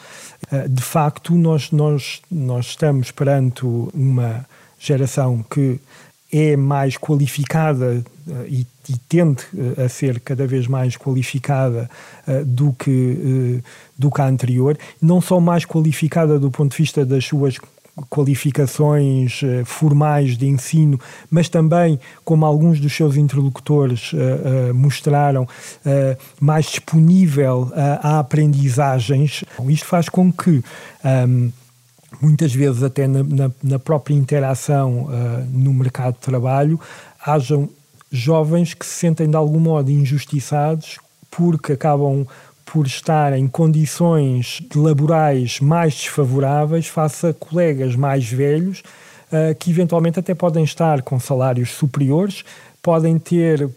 Uh, 0.51 0.67
de 0.67 0.83
facto, 0.83 1.35
nós, 1.35 1.71
nós, 1.71 2.23
nós 2.31 2.69
estamos 2.69 3.11
perante 3.11 3.67
uma 3.67 4.47
geração 4.79 5.45
que 5.51 5.79
é 6.33 6.57
mais 6.57 6.97
qualificada 6.97 8.05
uh, 8.27 8.45
e, 8.47 8.67
e, 8.89 8.97
tende 9.09 9.43
uh, 9.55 9.83
a 9.85 9.89
ser 9.89 10.21
cada 10.21 10.47
vez 10.47 10.67
mais 10.67 10.97
qualificada 10.97 11.91
uh, 12.27 12.45
do, 12.45 12.73
que, 12.73 13.63
do 13.97 14.11
que 14.11 14.21
a 14.21 14.27
anterior, 14.27 14.79
não 15.01 15.21
só 15.21 15.41
mais 15.41 15.65
qualificada 15.65 16.39
do 16.39 16.51
ponto 16.51 16.73
de 16.73 16.77
vista 16.77 17.05
das 17.05 17.25
suas 17.25 17.57
qualificações 18.09 19.41
formais 19.65 20.37
de 20.37 20.47
ensino, 20.47 21.01
mas 21.29 21.49
também, 21.49 21.99
como 22.25 22.47
alguns 22.47 22.79
dos 22.79 22.93
seus 22.93 23.17
interlocutores 23.17 24.13
mostraram, 24.73 25.49
mais 26.41 26.67
disponível 26.67 27.73
a 27.75 28.21
aprendizagens. 28.21 29.43
Isto 29.69 29.87
faz 29.87 30.09
com 30.09 30.33
que 30.33 30.63
um, 31.29 31.51
muitas 32.21 32.55
vezes 32.55 32.83
até 32.83 33.07
na, 33.07 33.23
na, 33.23 33.51
na 33.63 33.79
própria 33.79 34.15
interação 34.15 35.05
uh, 35.05 35.45
no 35.53 35.73
mercado 35.73 36.15
de 36.15 36.21
trabalho, 36.21 36.81
hajam 37.25 37.69
jovens 38.11 38.75
que 38.75 38.87
se 38.87 38.95
sentem 38.95 39.29
de 39.29 39.37
algum 39.37 39.61
modo 39.61 39.91
injustiçados 39.91 40.99
porque 41.31 41.73
acabam 41.73 42.27
por 42.65 42.87
estar 42.87 43.33
em 43.33 43.47
condições 43.47 44.63
laborais 44.75 45.61
mais 45.61 45.95
desfavoráveis 45.95 46.87
face 46.87 47.27
a 47.27 47.35
colegas 47.35 47.95
mais 47.97 48.31
velhos 48.31 48.83
uh, 49.29 49.55
que 49.59 49.71
eventualmente 49.71 50.19
até 50.19 50.35
podem 50.35 50.65
estar 50.65 51.03
com 51.03 51.19
salários 51.19 51.71
superiores, 51.71 52.45
podem 52.83 53.19
ter 53.19 53.69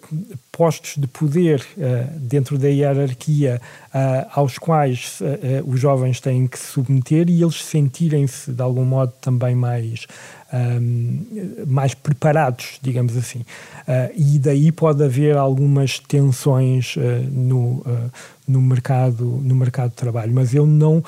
postos 0.52 0.96
de 0.96 1.08
poder 1.08 1.66
uh, 1.76 2.20
dentro 2.20 2.58
da 2.58 2.68
hierarquia 2.68 3.60
uh, 3.88 4.30
aos 4.34 4.60
quais 4.60 5.20
uh, 5.22 5.68
os 5.68 5.80
jovens 5.80 6.20
têm 6.20 6.46
que 6.46 6.60
se 6.60 6.68
submeter 6.68 7.30
e 7.30 7.42
eles 7.42 7.64
sentirem-se 7.64 8.52
de 8.52 8.62
algum 8.62 8.86
modo 8.86 9.12
também 9.20 9.56
mais 9.56 10.06
um, 10.54 11.26
mais 11.66 11.94
preparados, 11.94 12.78
digamos 12.82 13.16
assim. 13.16 13.46
e 14.18 14.38
daí 14.38 14.70
pode 14.70 15.02
haver 15.02 15.38
algumas 15.38 15.98
tensões 15.98 16.96
no, 17.32 17.82
no, 18.46 18.62
mercado, 18.62 19.24
no 19.24 19.56
mercado 19.56 19.92
de 19.92 19.96
trabalho. 19.96 20.34
Mas 20.34 20.54
eu 20.54 20.68
não, 20.68 21.02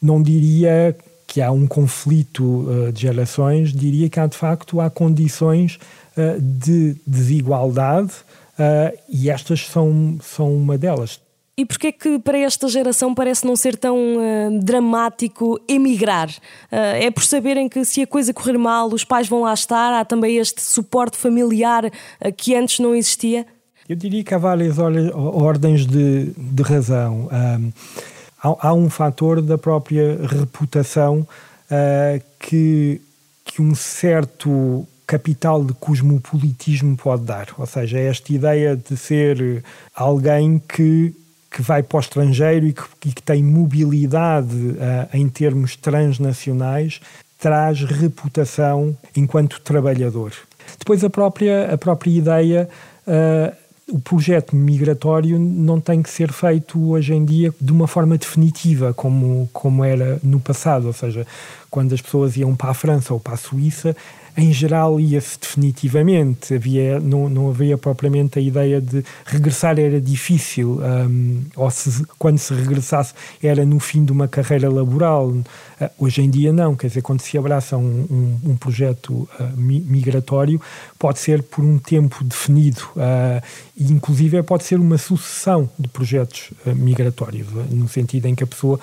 não 0.00 0.22
diria 0.22 0.94
que 1.26 1.40
há 1.40 1.50
um 1.50 1.66
conflito 1.66 2.66
de 2.92 3.00
gerações, 3.00 3.72
diria 3.72 4.10
que 4.10 4.20
há 4.20 4.26
de 4.26 4.36
facto 4.36 4.78
há 4.78 4.90
condições 4.90 5.78
uh, 6.16 6.40
de 6.40 6.96
desigualdade 7.06 8.12
uh, 8.58 8.98
e 9.08 9.30
estas 9.30 9.66
são, 9.66 10.18
são 10.22 10.54
uma 10.54 10.76
delas. 10.78 11.20
E 11.54 11.66
porquê 11.66 11.88
é 11.88 11.92
que 11.92 12.18
para 12.18 12.38
esta 12.38 12.66
geração 12.66 13.14
parece 13.14 13.46
não 13.46 13.54
ser 13.54 13.76
tão 13.76 13.96
uh, 13.96 14.60
dramático 14.62 15.60
emigrar? 15.68 16.30
Uh, 16.30 16.76
é 16.98 17.10
por 17.10 17.22
saberem 17.24 17.68
que 17.68 17.84
se 17.84 18.02
a 18.02 18.06
coisa 18.06 18.32
correr 18.32 18.56
mal, 18.56 18.88
os 18.88 19.04
pais 19.04 19.28
vão 19.28 19.42
lá 19.42 19.52
estar, 19.52 19.92
há 19.92 20.02
também 20.02 20.38
este 20.38 20.62
suporte 20.62 21.16
familiar 21.16 21.84
uh, 21.84 21.90
que 22.34 22.54
antes 22.54 22.78
não 22.78 22.94
existia? 22.94 23.46
Eu 23.86 23.96
diria 23.96 24.24
que 24.24 24.32
há 24.32 24.38
várias 24.38 24.78
ordens 24.78 25.86
de, 25.86 26.32
de 26.36 26.62
razão. 26.62 27.28
Um, 27.30 27.72
há, 28.42 28.68
há, 28.68 28.72
um 28.72 28.88
fator 28.88 29.42
da 29.42 29.58
própria 29.58 30.18
reputação 30.26 31.26
que, 32.38 33.00
que 33.44 33.60
um 33.60 33.74
certo 33.74 34.86
capital 35.12 35.62
de 35.62 35.74
cosmopolitismo 35.74 36.96
pode 36.96 37.24
dar. 37.24 37.48
Ou 37.58 37.66
seja, 37.66 37.98
é 37.98 38.06
esta 38.06 38.32
ideia 38.32 38.74
de 38.74 38.96
ser 38.96 39.62
alguém 39.94 40.58
que, 40.58 41.14
que 41.50 41.60
vai 41.60 41.82
para 41.82 41.98
o 41.98 42.00
estrangeiro 42.00 42.66
e 42.66 42.72
que, 42.72 42.82
e 43.04 43.12
que 43.12 43.22
tem 43.22 43.42
mobilidade 43.42 44.56
uh, 44.56 45.08
em 45.12 45.28
termos 45.28 45.76
transnacionais, 45.76 46.98
traz 47.38 47.82
reputação 47.82 48.96
enquanto 49.14 49.60
trabalhador. 49.60 50.32
Depois, 50.78 51.04
a 51.04 51.10
própria, 51.10 51.74
a 51.74 51.76
própria 51.76 52.10
ideia. 52.10 52.68
Uh, 53.06 53.62
o 53.90 53.98
projeto 53.98 54.56
migratório 54.56 55.38
não 55.38 55.78
tem 55.78 56.00
que 56.00 56.08
ser 56.08 56.32
feito 56.32 56.80
hoje 56.90 57.12
em 57.12 57.24
dia 57.26 57.52
de 57.60 57.72
uma 57.72 57.86
forma 57.86 58.16
definitiva, 58.16 58.94
como, 58.94 59.50
como 59.52 59.84
era 59.84 60.18
no 60.22 60.40
passado. 60.40 60.86
Ou 60.86 60.94
seja, 60.94 61.26
quando 61.68 61.92
as 61.92 62.00
pessoas 62.00 62.36
iam 62.36 62.54
para 62.56 62.70
a 62.70 62.74
França 62.74 63.12
ou 63.12 63.20
para 63.20 63.34
a 63.34 63.36
Suíça, 63.36 63.94
em 64.36 64.52
geral 64.52 64.98
ia-se 64.98 65.38
definitivamente, 65.38 66.54
havia, 66.54 66.98
não, 66.98 67.28
não 67.28 67.50
havia 67.50 67.76
propriamente 67.76 68.38
a 68.38 68.42
ideia 68.42 68.80
de 68.80 69.04
regressar 69.26 69.78
era 69.78 70.00
difícil, 70.00 70.80
um, 70.80 71.42
ou 71.54 71.70
se, 71.70 72.04
quando 72.18 72.38
se 72.38 72.54
regressasse 72.54 73.12
era 73.42 73.64
no 73.66 73.78
fim 73.78 74.04
de 74.04 74.12
uma 74.12 74.26
carreira 74.26 74.70
laboral. 74.70 75.28
Uh, 75.28 75.44
hoje 75.98 76.22
em 76.22 76.30
dia 76.30 76.52
não, 76.52 76.74
quer 76.74 76.86
dizer, 76.86 77.02
quando 77.02 77.20
se 77.20 77.36
abraça 77.36 77.76
um, 77.76 78.06
um, 78.10 78.50
um 78.52 78.56
projeto 78.56 79.28
uh, 79.38 79.56
migratório, 79.56 80.60
pode 80.98 81.18
ser 81.18 81.42
por 81.42 81.62
um 81.62 81.78
tempo 81.78 82.24
definido, 82.24 82.82
uh, 82.96 83.42
e 83.76 83.92
inclusive 83.92 84.42
pode 84.42 84.64
ser 84.64 84.78
uma 84.78 84.96
sucessão 84.96 85.68
de 85.78 85.88
projetos 85.88 86.50
migratórios, 86.76 87.48
no 87.70 87.88
sentido 87.88 88.26
em 88.26 88.34
que 88.34 88.44
a 88.44 88.46
pessoa 88.46 88.78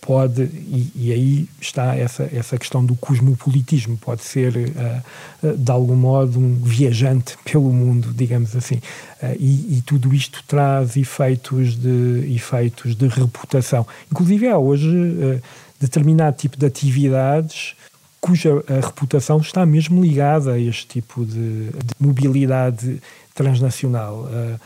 pode, 0.00 0.42
e, 0.42 0.92
e, 0.94 1.12
aí 1.12 1.48
está 1.60 1.96
essa, 1.96 2.28
essa 2.32 2.56
questão 2.56 2.84
do 2.84 2.94
cosmopolitismo, 2.94 3.96
pode 3.96 4.22
ser 4.22 4.54
uh, 4.56 5.56
de 5.56 5.70
algum 5.70 5.96
modo 5.96 6.38
um 6.38 6.54
viajante 6.54 7.36
pelo 7.44 7.72
mundo, 7.72 8.12
digamos 8.14 8.54
assim. 8.54 8.76
Uh, 9.22 9.36
e, 9.38 9.78
e, 9.78 9.82
tudo 9.84 10.14
isto 10.14 10.42
traz 10.46 10.96
efeitos 10.96 11.76
de, 11.76 12.34
efeitos 12.34 12.94
de 12.94 13.08
reputação. 13.08 13.86
Inclusive 14.10 14.48
há 14.48 14.58
hoje 14.58 14.88
uh, 14.88 15.42
determinado 15.80 16.36
tipo 16.36 16.56
de 16.56 16.66
atividades 16.66 17.74
cuja 18.20 18.64
reputação 18.82 19.38
está 19.38 19.64
mesmo 19.64 20.02
ligada 20.02 20.54
a 20.54 20.58
este 20.58 20.86
tipo 20.86 21.24
de, 21.24 21.70
de 21.70 21.94
mobilidade 22.00 23.00
transnacional. 23.36 24.24
Uh, 24.24 24.58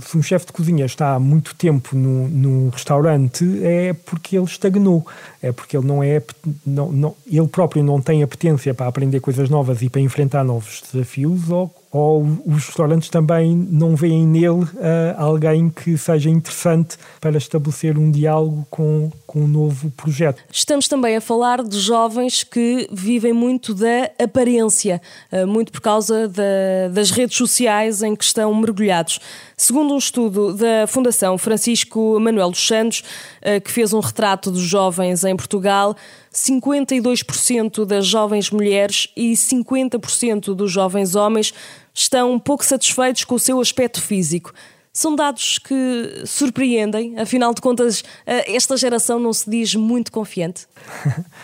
se 0.00 0.16
um 0.16 0.22
chefe 0.22 0.46
de 0.46 0.52
cozinha 0.52 0.84
está 0.84 1.14
há 1.14 1.20
muito 1.20 1.54
tempo 1.54 1.96
no, 1.96 2.28
num 2.28 2.68
restaurante 2.68 3.44
é 3.64 3.92
porque 3.92 4.36
ele 4.36 4.44
estagnou, 4.44 5.06
é 5.42 5.52
porque 5.52 5.76
ele 5.76 5.86
não 5.86 6.02
é 6.02 6.22
não, 6.64 6.92
não, 6.92 7.14
ele 7.26 7.48
próprio 7.48 7.82
não 7.82 8.00
tem 8.00 8.22
apetência 8.22 8.74
para 8.74 8.86
aprender 8.86 9.20
coisas 9.20 9.48
novas 9.48 9.82
e 9.82 9.88
para 9.88 10.00
enfrentar 10.00 10.44
novos 10.44 10.82
desafios 10.90 11.50
ou, 11.50 11.74
ou 11.90 12.22
os 12.46 12.66
restaurantes 12.66 13.08
também 13.08 13.54
não 13.54 13.96
veem 13.96 14.26
nele 14.26 14.64
uh, 14.64 14.68
alguém 15.16 15.68
que 15.68 15.96
seja 15.96 16.30
interessante 16.30 16.96
para 17.20 17.36
estabelecer 17.36 17.98
um 17.98 18.10
diálogo 18.10 18.66
com, 18.70 19.10
com 19.32 19.40
um 19.40 19.48
novo 19.48 19.90
projeto. 19.92 20.44
Estamos 20.52 20.86
também 20.86 21.16
a 21.16 21.20
falar 21.20 21.62
de 21.62 21.80
jovens 21.80 22.44
que 22.44 22.86
vivem 22.92 23.32
muito 23.32 23.72
da 23.72 24.10
aparência, 24.22 25.00
uh, 25.32 25.46
muito 25.46 25.72
por 25.72 25.80
causa 25.80 26.28
da, 26.28 26.88
das 26.92 27.10
redes 27.10 27.38
sociais 27.38 28.02
em 28.02 28.14
que 28.14 28.24
estão 28.24 28.54
mergulhados. 28.54 29.20
Segundo 29.56 29.94
um 29.94 29.96
estudo 29.96 30.52
da 30.52 30.86
Fundação 30.86 31.38
Francisco 31.38 32.20
Manuel 32.20 32.50
dos 32.50 32.66
Santos, 32.66 33.00
uh, 33.40 33.58
que 33.62 33.70
fez 33.70 33.94
um 33.94 34.00
retrato 34.00 34.50
dos 34.50 34.60
jovens 34.62 35.24
em 35.24 35.34
Portugal, 35.34 35.96
52% 36.30 37.86
das 37.86 38.06
jovens 38.06 38.50
mulheres 38.50 39.08
e 39.16 39.32
50% 39.32 40.54
dos 40.54 40.70
jovens 40.70 41.14
homens 41.14 41.54
estão 41.94 42.38
pouco 42.38 42.66
satisfeitos 42.66 43.24
com 43.24 43.36
o 43.36 43.38
seu 43.38 43.58
aspecto 43.60 44.02
físico. 44.02 44.52
São 44.92 45.16
dados 45.16 45.58
que 45.58 46.22
surpreendem, 46.26 47.18
afinal 47.18 47.54
de 47.54 47.62
contas, 47.62 48.04
eh, 48.26 48.54
esta 48.54 48.76
geração 48.76 49.18
não 49.18 49.32
se 49.32 49.48
diz 49.48 49.74
muito 49.74 50.12
confiante. 50.12 50.66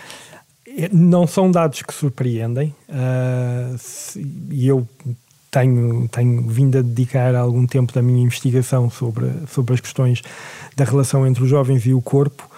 não 0.92 1.26
são 1.26 1.50
dados 1.50 1.80
que 1.80 1.94
surpreendem, 1.94 2.74
eh, 2.88 3.74
e 4.50 4.68
eu 4.68 4.86
tenho, 5.50 6.06
tenho 6.08 6.42
vindo 6.42 6.78
a 6.78 6.82
dedicar 6.82 7.34
algum 7.34 7.66
tempo 7.66 7.92
da 7.92 8.02
minha 8.02 8.22
investigação 8.22 8.90
sobre, 8.90 9.30
sobre 9.48 9.74
as 9.74 9.80
questões 9.80 10.22
da 10.76 10.84
relação 10.84 11.26
entre 11.26 11.42
os 11.42 11.48
jovens 11.48 11.86
e 11.86 11.94
o 11.94 12.02
corpo, 12.02 12.48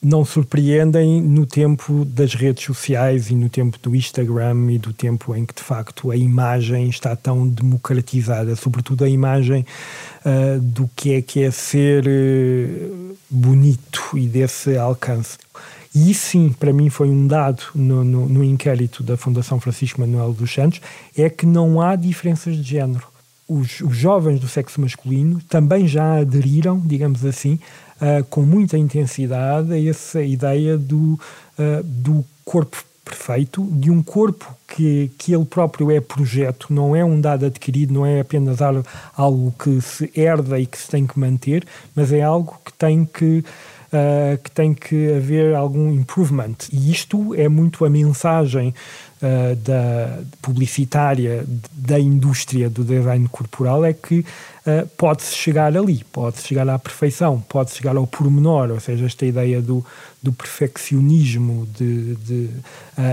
não 0.00 0.24
surpreendem 0.24 1.20
no 1.20 1.44
tempo 1.44 2.04
das 2.04 2.34
redes 2.34 2.64
sociais 2.64 3.30
e 3.30 3.34
no 3.34 3.48
tempo 3.48 3.78
do 3.82 3.94
Instagram 3.96 4.70
e 4.70 4.78
do 4.78 4.92
tempo 4.92 5.34
em 5.34 5.44
que 5.44 5.54
de 5.54 5.62
facto 5.62 6.10
a 6.10 6.16
imagem 6.16 6.88
está 6.88 7.16
tão 7.16 7.48
democratizada, 7.48 8.54
sobretudo 8.54 9.04
a 9.04 9.08
imagem 9.08 9.66
uh, 10.24 10.60
do 10.60 10.88
que 10.94 11.14
é 11.14 11.22
que 11.22 11.42
é 11.42 11.50
ser 11.50 12.06
uh, 12.06 13.16
bonito 13.28 14.16
e 14.16 14.26
desse 14.26 14.76
alcance. 14.76 15.36
E 15.94 16.14
sim, 16.14 16.50
para 16.50 16.72
mim 16.72 16.90
foi 16.90 17.08
um 17.08 17.26
dado 17.26 17.62
no, 17.74 18.04
no, 18.04 18.28
no 18.28 18.44
inquérito 18.44 19.02
da 19.02 19.16
Fundação 19.16 19.58
Francisco 19.58 20.00
Manuel 20.00 20.32
dos 20.32 20.52
Santos, 20.52 20.80
é 21.16 21.28
que 21.28 21.44
não 21.44 21.80
há 21.80 21.96
diferenças 21.96 22.56
de 22.56 22.62
género. 22.62 23.17
Os, 23.48 23.80
os 23.80 23.96
jovens 23.96 24.40
do 24.40 24.46
sexo 24.46 24.80
masculino 24.80 25.40
também 25.48 25.88
já 25.88 26.18
aderiram, 26.18 26.78
digamos 26.78 27.24
assim, 27.24 27.58
uh, 27.96 28.22
com 28.24 28.42
muita 28.42 28.76
intensidade 28.76 29.72
a 29.72 29.88
essa 29.88 30.22
ideia 30.22 30.76
do, 30.76 31.18
uh, 31.58 31.82
do 31.82 32.24
corpo 32.44 32.84
perfeito, 33.08 33.66
de 33.72 33.90
um 33.90 34.02
corpo 34.02 34.54
que, 34.66 35.10
que 35.16 35.34
ele 35.34 35.44
próprio 35.46 35.90
é 35.90 35.98
projeto, 35.98 36.66
não 36.70 36.94
é 36.94 37.02
um 37.02 37.18
dado 37.18 37.46
adquirido, 37.46 37.94
não 37.94 38.04
é 38.04 38.20
apenas 38.20 38.58
algo 39.16 39.54
que 39.58 39.80
se 39.80 40.10
herda 40.14 40.60
e 40.60 40.66
que 40.66 40.76
se 40.76 40.88
tem 40.88 41.06
que 41.06 41.18
manter, 41.18 41.66
mas 41.94 42.12
é 42.12 42.20
algo 42.20 42.60
que 42.64 42.72
tem 42.74 43.06
que 43.06 43.42
uh, 43.92 44.38
que 44.42 44.50
tem 44.50 44.74
que 44.74 45.12
haver 45.12 45.54
algum 45.54 45.92
improvement. 45.92 46.56
E 46.72 46.90
isto 46.90 47.34
é 47.34 47.48
muito 47.48 47.84
a 47.84 47.90
mensagem 47.90 48.74
uh, 49.22 49.56
da 49.56 50.20
publicitária 50.42 51.44
da 51.72 51.98
indústria 51.98 52.68
do 52.68 52.84
design 52.84 53.28
corporal 53.28 53.84
é 53.84 53.92
que 53.92 54.20
uh, 54.20 54.86
pode-se 54.96 55.34
chegar 55.34 55.76
ali, 55.76 56.04
pode-se 56.12 56.46
chegar 56.46 56.68
à 56.68 56.78
perfeição, 56.78 57.42
pode-se 57.48 57.76
chegar 57.76 57.96
ao 57.96 58.06
pormenor, 58.06 58.70
ou 58.70 58.80
seja, 58.80 59.06
esta 59.06 59.24
ideia 59.24 59.60
do, 59.60 59.84
do 60.22 60.32
perfeccionismo 60.32 61.66
de, 61.76 62.14
de 62.16 62.50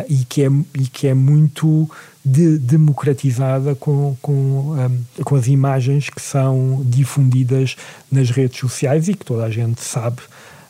e, 0.10 0.26
que 0.26 0.44
é, 0.44 0.50
e 0.74 0.88
que 0.88 1.08
é 1.08 1.14
muito 1.14 1.90
de, 2.24 2.58
democratizada 2.58 3.76
com, 3.76 4.18
com, 4.22 4.34
um, 4.34 5.24
com 5.24 5.36
as 5.36 5.48
imagens 5.48 6.10
que 6.10 6.22
são 6.22 6.82
difundidas 6.84 7.76
nas 8.12 8.32
redes 8.32 8.60
sociais 8.60 9.08
e 9.08 9.14
que 9.14 9.24
toda 9.24 9.46
a 9.46 9.50
gente 9.50 9.82
sabe 9.82 10.18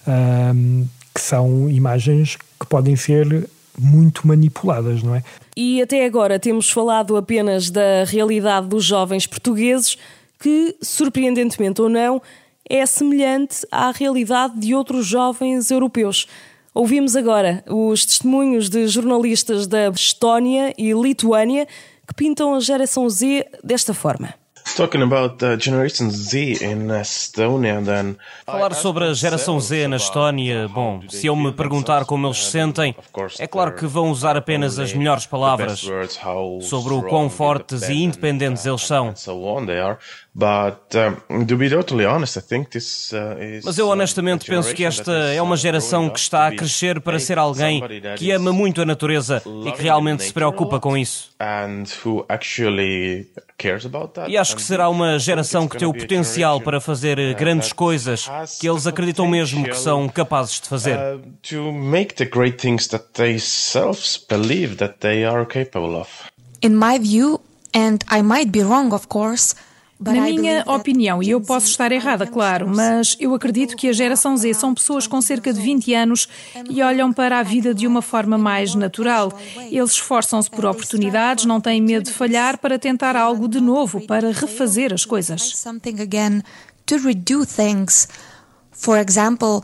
um, 0.08 0.86
que 1.14 1.22
são 1.22 1.70
imagens 1.70 2.36
que 2.60 2.66
podem 2.68 2.96
ser 2.96 3.50
muito 3.78 4.28
manipuladas, 4.28 5.04
não 5.04 5.16
é? 5.16 5.24
E 5.56 5.82
até 5.82 6.06
agora 6.06 6.40
temos 6.40 6.70
falado 6.70 7.16
apenas 7.18 7.70
da 7.70 8.04
realidade 8.06 8.68
dos 8.68 8.84
jovens 8.84 9.28
portugueses, 9.28 9.98
que, 10.40 10.76
surpreendentemente 10.82 11.82
ou 11.82 11.90
não, 11.90 12.22
é 12.70 12.86
semelhante 12.86 13.66
à 13.72 13.92
realidade 13.92 14.60
de 14.60 14.74
outros 14.74 15.06
jovens 15.06 15.72
europeus. 15.72 16.28
Ouvimos 16.74 17.16
agora 17.16 17.64
os 17.68 18.06
testemunhos 18.06 18.70
de 18.70 18.88
jornalistas 18.88 19.66
da 19.66 19.88
Estónia 19.90 20.74
e 20.78 20.92
Lituânia 20.92 21.68
que 22.08 22.14
pintam 22.14 22.54
a 22.54 22.60
geração 22.60 23.10
Z 23.10 23.46
desta 23.64 23.94
forma. 23.94 24.34
Falar 28.46 28.74
sobre 28.74 29.06
a 29.06 29.14
geração 29.14 29.58
Z 29.60 29.88
na 29.88 29.96
Estónia, 29.96 30.68
bom, 30.68 31.02
se 31.10 31.28
eu 31.28 31.36
me 31.36 31.52
perguntar 31.54 32.04
como 32.06 32.28
eles 32.28 32.44
se 32.44 32.52
sentem, 32.52 32.94
é 33.40 33.48
claro 33.48 33.74
que 33.74 33.86
vão 33.86 34.10
usar 34.12 34.36
apenas 34.36 34.78
as 34.78 34.94
melhores 34.94 35.26
palavras 35.26 35.80
sobre 36.62 36.94
o 36.94 37.04
quão 37.04 37.30
fortes 37.30 37.84
e 37.84 38.04
independentes 38.04 38.66
eles 38.66 38.82
são. 38.82 39.16
Mas 43.64 43.78
eu 43.78 43.88
honestamente 43.88 44.46
penso 44.46 44.76
que 44.76 44.84
esta 44.84 45.12
é 45.12 45.42
uma 45.42 45.56
geração 45.56 46.10
que 46.10 46.20
está 46.20 46.48
a 46.48 46.52
crescer 46.54 47.00
para 47.00 47.18
ser 47.20 47.38
alguém 47.38 47.82
que 48.18 48.32
ama 48.32 48.52
muito 48.52 48.82
a 48.82 48.86
natureza 48.86 49.42
e 49.66 49.72
que 49.72 49.82
realmente 49.82 50.24
se 50.24 50.34
preocupa 50.34 50.78
com 50.78 50.98
isso. 50.98 51.30
E 54.28 54.38
acho 54.38 54.56
que 54.58 54.62
será 54.62 54.90
uma 54.90 55.18
geração 55.18 55.70
que 55.70 55.78
tem 55.78 55.88
o 55.88 55.94
potencial 55.94 56.60
para 56.60 56.82
fazer 56.82 57.18
uh, 57.18 57.36
grandes 57.38 57.72
coisas 57.72 58.30
que 58.60 58.68
eles 58.68 58.86
acreditam 58.86 59.28
mesmo 59.28 59.64
que 59.64 59.78
são 59.78 60.10
capazes 60.10 60.60
de 60.60 60.68
fazer. 60.68 61.00
In 66.62 66.70
my 66.72 67.00
view, 67.00 67.40
and 67.74 68.00
I 68.12 68.22
might 68.22 68.52
be 68.52 68.64
wrong, 68.64 68.94
of 68.94 69.08
course, 69.08 69.56
na 69.98 70.12
minha 70.12 70.64
opinião, 70.68 71.24
e 71.24 71.30
eu 71.30 71.40
posso 71.40 71.68
estar 71.68 71.90
errada, 71.92 72.28
claro, 72.28 72.68
mas 72.68 73.16
eu 73.18 73.34
acredito 73.34 73.78
que 73.78 73.88
a 73.88 73.94
geração 73.94 74.36
Z 74.36 74.54
são 74.54 74.74
pessoas 74.74 75.08
com 75.08 75.22
cerca 75.22 75.54
de 75.54 75.62
20 75.62 75.94
anos 75.94 76.28
e 76.70 76.82
olham 76.82 77.14
para 77.14 77.40
a 77.40 77.44
vida 77.44 77.74
de 77.74 77.88
uma 77.88 78.02
forma 78.02 78.38
mais 78.38 78.76
natural. 78.76 79.32
Eles 79.72 79.92
esforçam-se 79.92 80.50
por 80.50 80.66
oportunidades, 80.66 81.46
não 81.46 81.62
têm 81.62 81.82
medo 81.82 82.04
de 82.04 82.12
falhar 82.12 82.58
para 82.58 82.78
tentar 82.78 83.16
algo 83.16 83.48
de 83.48 83.62
novo, 83.62 84.02
para 84.06 84.32
refazer 84.32 84.94
as 84.94 85.06
coisas. 85.06 85.54
For 88.74 88.98
example, 88.98 89.62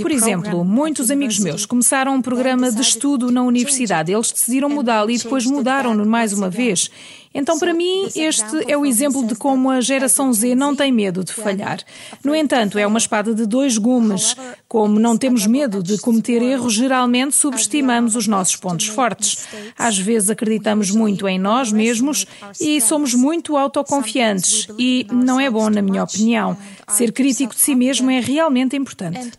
por 0.00 0.10
exemplo, 0.10 0.64
muitos 0.64 1.10
amigos 1.10 1.38
meus 1.38 1.66
começaram 1.66 2.14
um 2.14 2.22
programa 2.22 2.70
de 2.72 2.80
estudo 2.80 3.30
na 3.30 3.42
universidade. 3.42 4.10
Eles 4.10 4.30
decidiram 4.30 4.70
mudá-lo 4.70 5.10
e 5.10 5.18
depois 5.18 5.44
mudaram-no 5.44 6.06
mais 6.06 6.32
uma 6.32 6.48
vez. 6.48 6.90
Então, 7.34 7.58
para 7.58 7.74
mim, 7.74 8.08
este 8.14 8.70
é 8.70 8.76
o 8.76 8.86
exemplo 8.86 9.26
de 9.26 9.34
como 9.34 9.68
a 9.68 9.80
geração 9.80 10.32
Z 10.32 10.54
não 10.54 10.76
tem 10.76 10.92
medo 10.92 11.24
de 11.24 11.32
falhar. 11.32 11.80
No 12.22 12.34
entanto, 12.34 12.78
é 12.78 12.86
uma 12.86 12.98
espada 12.98 13.34
de 13.34 13.44
dois 13.44 13.76
gumes. 13.76 14.36
Como 14.68 15.00
não 15.00 15.18
temos 15.18 15.44
medo 15.46 15.82
de 15.82 15.98
cometer 15.98 16.40
erros, 16.40 16.74
geralmente 16.74 17.34
subestimamos 17.34 18.14
os 18.14 18.28
nossos 18.28 18.54
pontos 18.54 18.86
fortes. 18.86 19.46
Às 19.76 19.98
vezes 19.98 20.30
acreditamos 20.30 20.92
muito 20.92 21.26
em 21.26 21.38
nós 21.38 21.72
mesmos 21.72 22.24
e 22.60 22.80
somos 22.80 23.14
muito 23.14 23.56
autoconfiantes. 23.56 24.68
E 24.78 25.06
não 25.10 25.40
é 25.40 25.50
bom, 25.50 25.68
na 25.68 25.82
minha 25.82 26.04
opinião. 26.04 26.56
Ser 26.88 27.12
crítico 27.12 27.54
de 27.54 27.60
si 27.60 27.74
mesmo 27.74 28.10
é 28.10 28.20
realmente 28.20 28.76
importante. 28.76 29.32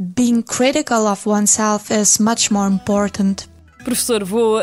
Being 0.00 0.42
critical 0.42 1.08
of 1.08 1.26
oneself 1.26 1.90
is 1.90 2.20
much 2.20 2.52
more 2.52 2.68
important. 2.68 3.48
Professor, 3.84 4.24
vou 4.24 4.58
uh, 4.58 4.62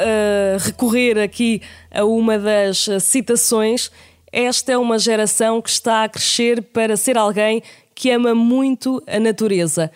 recorrer 0.60 1.18
aqui 1.18 1.62
a 1.92 2.04
uma 2.04 2.38
das 2.38 2.88
citações. 3.02 3.92
Esta 4.32 4.74
é 4.74 4.78
uma 4.78 5.00
geração 5.00 5.62
que 5.62 5.70
está 5.70 6.04
a 6.04 6.10
crescer 6.10 6.62
para 6.62 6.98
ser 6.98 7.18
alguém 7.18 7.64
que 7.96 8.12
ama 8.12 8.36
muito 8.36 9.02
a 9.08 9.20
natureza. 9.20 9.90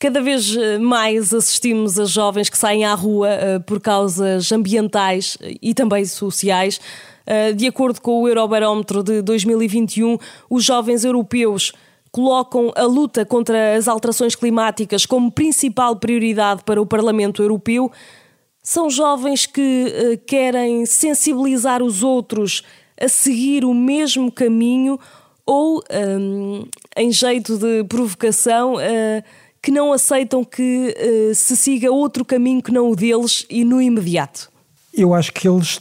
Cada 0.00 0.20
vez 0.20 0.56
eh, 0.56 0.78
mais 0.78 1.34
assistimos 1.34 1.98
a 1.98 2.04
jovens 2.04 2.48
que 2.48 2.56
saem 2.56 2.84
à 2.84 2.94
rua 2.94 3.28
uh, 3.30 3.60
por 3.64 3.80
causas 3.80 4.50
ambientais 4.52 5.36
e 5.60 5.74
também 5.74 6.04
sociais. 6.04 6.80
Uh, 7.26 7.52
de 7.54 7.66
acordo 7.66 8.00
com 8.00 8.22
o 8.22 8.28
Eurobarómetro 8.28 9.02
de 9.02 9.22
2021, 9.22 10.16
os 10.48 10.64
jovens 10.64 11.04
europeus 11.04 11.72
colocam 12.12 12.72
a 12.76 12.84
luta 12.84 13.24
contra 13.24 13.76
as 13.76 13.88
alterações 13.88 14.36
climáticas 14.36 15.04
como 15.04 15.32
principal 15.32 15.96
prioridade 15.96 16.62
para 16.64 16.80
o 16.80 16.86
Parlamento 16.86 17.42
Europeu. 17.42 17.90
São 18.68 18.90
jovens 18.90 19.46
que 19.46 19.60
uh, 19.62 20.18
querem 20.26 20.84
sensibilizar 20.84 21.82
os 21.82 22.02
outros 22.02 22.62
a 23.00 23.08
seguir 23.08 23.64
o 23.64 23.72
mesmo 23.72 24.30
caminho 24.30 25.00
ou, 25.46 25.82
um, 25.90 26.66
em 26.94 27.10
jeito 27.10 27.56
de 27.56 27.82
provocação, 27.84 28.74
uh, 28.74 29.24
que 29.62 29.70
não 29.70 29.90
aceitam 29.90 30.44
que 30.44 30.94
uh, 30.94 31.34
se 31.34 31.56
siga 31.56 31.90
outro 31.90 32.26
caminho 32.26 32.62
que 32.62 32.70
não 32.70 32.90
o 32.90 32.94
deles 32.94 33.46
e 33.48 33.64
no 33.64 33.80
imediato? 33.80 34.50
Eu 34.92 35.14
acho 35.14 35.32
que 35.32 35.48
eles 35.48 35.80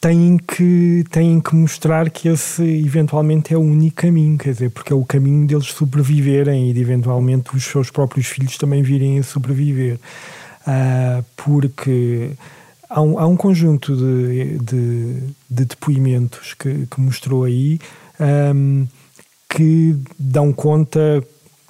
têm 0.00 0.38
que, 0.38 1.04
têm 1.12 1.38
que 1.38 1.54
mostrar 1.54 2.10
que 2.10 2.26
esse 2.26 2.64
eventualmente 2.64 3.54
é 3.54 3.56
o 3.56 3.60
único 3.60 3.94
caminho, 3.94 4.36
quer 4.36 4.54
dizer, 4.54 4.70
porque 4.70 4.92
é 4.92 4.96
o 4.96 5.04
caminho 5.04 5.46
deles 5.46 5.66
sobreviverem 5.66 6.68
e 6.68 6.72
de 6.72 6.80
eventualmente 6.80 7.54
os 7.54 7.62
seus 7.62 7.92
próprios 7.92 8.26
filhos 8.26 8.58
também 8.58 8.82
virem 8.82 9.20
a 9.20 9.22
sobreviver 9.22 10.00
uh, 10.68 11.24
porque 11.36 12.32
há 12.88 13.00
um, 13.00 13.18
há 13.18 13.26
um 13.26 13.36
conjunto 13.36 13.96
de, 13.96 14.58
de, 14.58 15.14
de 15.50 15.64
depoimentos 15.64 16.54
que, 16.54 16.86
que, 16.86 17.00
mostrou 17.00 17.44
aí 17.44 17.80
um, 18.54 18.86
que 19.48 19.96
dão 20.18 20.52
conta 20.52 21.24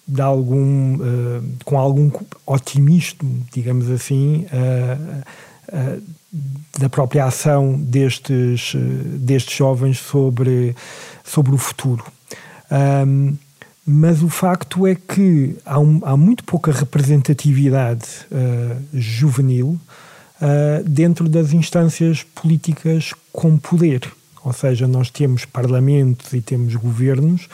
de 0.06 0.20
algum, 0.20 0.96
uh, 0.96 1.44
com 1.64 1.78
algum 1.78 2.10
otimismo, 2.46 3.46
digamos 3.52 3.90
assim, 3.90 4.46
uh, 4.46 5.22
uh, 5.68 6.02
da 6.78 6.88
própria 6.88 7.26
ação 7.26 7.74
destes, 7.78 8.74
destes 8.74 9.56
jovens 9.56 9.98
sobre, 9.98 10.74
sobre 11.24 11.54
o 11.54 11.58
futuro. 11.58 12.04
Um, 12.70 13.36
mas 13.90 14.22
o 14.22 14.28
facto 14.28 14.86
é 14.86 14.94
que 14.94 15.56
há, 15.64 15.78
um, 15.78 16.02
há 16.04 16.14
muito 16.14 16.44
pouca 16.44 16.70
representatividade 16.70 18.04
uh, 18.30 18.84
juvenil 18.92 19.80
uh, 20.42 20.86
dentro 20.86 21.26
das 21.26 21.54
instâncias 21.54 22.22
políticas 22.22 23.14
com 23.32 23.56
poder. 23.56 24.02
Ou 24.44 24.52
seja, 24.52 24.86
nós 24.86 25.10
temos 25.10 25.46
parlamentos 25.46 26.34
e 26.34 26.42
temos 26.42 26.76
governos 26.76 27.48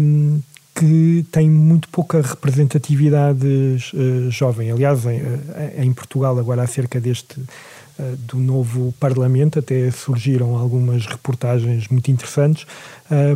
um, 0.00 0.40
que 0.72 1.26
têm 1.32 1.50
muito 1.50 1.88
pouca 1.88 2.22
representatividade 2.22 3.44
uh, 3.44 4.30
jovem. 4.30 4.70
Aliás, 4.70 5.04
em, 5.04 5.20
em, 5.78 5.92
Portugal, 5.92 6.38
agora 6.38 6.62
acerca 6.62 7.00
deste 7.00 7.42
do 8.20 8.38
novo 8.38 8.94
Parlamento, 8.98 9.58
até 9.58 9.90
surgiram 9.90 10.56
algumas 10.56 11.04
reportagens 11.04 11.86
muito 11.88 12.10
interessantes, 12.10 12.66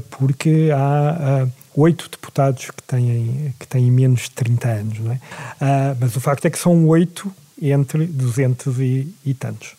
porque 0.09 0.71
há 0.75 1.47
oito 1.77 2.09
deputados 2.09 2.71
que 2.71 2.83
têm, 2.83 3.55
que 3.59 3.67
têm 3.67 3.91
menos 3.91 4.23
de 4.23 4.31
30 4.33 4.69
anos. 4.69 4.99
Não 4.99 5.13
é? 5.13 5.21
mas 6.01 6.15
o 6.17 6.21
facto 6.21 6.47
é 6.47 6.51
que 6.51 6.59
são 6.59 6.87
oito 6.89 7.33
entre 7.61 8.07
200 8.07 8.79
e, 8.81 9.15
e, 9.25 9.35
tantos. 9.35 9.75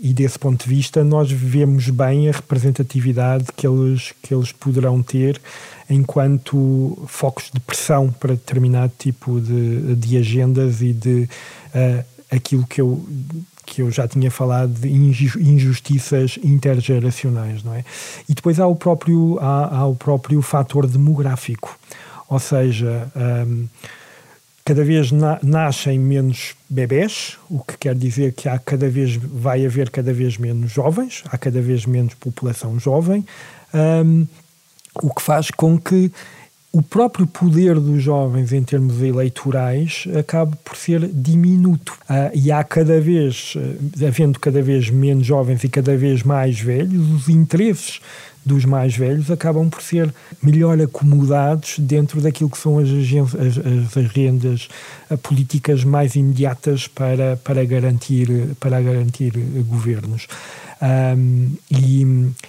E 0.00 0.12
desse 0.12 0.38
ponto 0.38 0.62
de 0.64 0.68
vista, 0.68 1.02
nós 1.02 1.30
vemos 1.30 1.88
bem 1.88 2.28
a 2.28 2.32
representatividade 2.32 3.46
que 3.56 3.66
eles, 3.66 4.12
que 4.22 4.34
eles 4.34 4.52
poderão 4.52 5.02
ter 5.02 5.40
enquanto 5.88 6.98
focos 7.06 7.50
de 7.52 7.60
pressão 7.60 8.12
para 8.12 8.34
determinado 8.34 8.92
tipo 8.98 9.40
de, 9.40 9.94
de 9.96 10.18
agendas 10.18 10.82
e 10.82 10.92
de 10.92 11.28
uh, 11.74 12.04
aquilo 12.30 12.66
que 12.66 12.80
eu, 12.80 13.04
que 13.66 13.82
eu 13.82 13.90
já 13.90 14.06
tinha 14.06 14.30
falado 14.30 14.72
de 14.72 14.88
injustiças 14.88 16.38
intergeracionais, 16.42 17.64
não 17.64 17.74
é? 17.74 17.84
E 18.28 18.34
depois 18.34 18.60
há 18.60 18.66
o 18.66 18.76
próprio, 18.76 19.38
há, 19.40 19.78
há 19.78 19.86
o 19.86 19.96
próprio 19.96 20.40
fator 20.40 20.86
demográfico, 20.86 21.76
ou 22.28 22.38
seja, 22.38 23.10
um, 23.16 23.66
cada 24.64 24.84
vez 24.84 25.12
na, 25.12 25.38
nascem 25.42 25.98
menos 25.98 26.54
bebés, 26.68 27.36
o 27.50 27.58
que 27.60 27.76
quer 27.76 27.94
dizer 27.94 28.32
que 28.32 28.48
há 28.48 28.58
cada 28.58 28.88
vez 28.88 29.16
vai 29.16 29.66
haver 29.66 29.90
cada 29.90 30.12
vez 30.12 30.38
menos 30.38 30.72
jovens, 30.72 31.22
há 31.26 31.36
cada 31.36 31.60
vez 31.60 31.84
menos 31.86 32.14
população 32.14 32.78
jovem, 32.78 33.26
um, 33.74 34.26
o 35.02 35.12
que 35.12 35.22
faz 35.22 35.50
com 35.50 35.78
que 35.78 36.10
o 36.72 36.82
próprio 36.82 37.26
poder 37.26 37.80
dos 37.80 38.02
jovens 38.02 38.52
em 38.52 38.62
termos 38.62 39.00
eleitorais 39.00 40.04
acabe 40.18 40.56
por 40.64 40.76
ser 40.76 41.08
diminuto. 41.08 41.92
Uh, 42.02 42.30
e 42.34 42.52
há 42.52 42.62
cada 42.62 43.00
vez, 43.00 43.54
uh, 43.56 44.06
havendo 44.06 44.38
cada 44.38 44.60
vez 44.60 44.90
menos 44.90 45.26
jovens 45.26 45.64
e 45.64 45.68
cada 45.68 45.96
vez 45.96 46.22
mais 46.22 46.60
velhos, 46.60 47.10
os 47.12 47.28
interesses 47.28 48.00
dos 48.46 48.64
mais 48.64 48.96
velhos 48.96 49.30
acabam 49.30 49.68
por 49.68 49.82
ser 49.82 50.14
melhor 50.40 50.80
acomodados 50.80 51.80
dentro 51.80 52.20
daquilo 52.20 52.48
que 52.48 52.56
são 52.56 52.78
as, 52.78 52.88
as, 52.88 53.58
as 53.58 53.96
agendas 53.96 54.68
políticas 55.22 55.82
mais 55.82 56.14
imediatas 56.14 56.86
para, 56.86 57.36
para, 57.36 57.64
garantir, 57.64 58.28
para 58.60 58.80
garantir 58.80 59.32
governos. 59.66 60.28
Um, 60.80 61.56
e, 61.70 62.02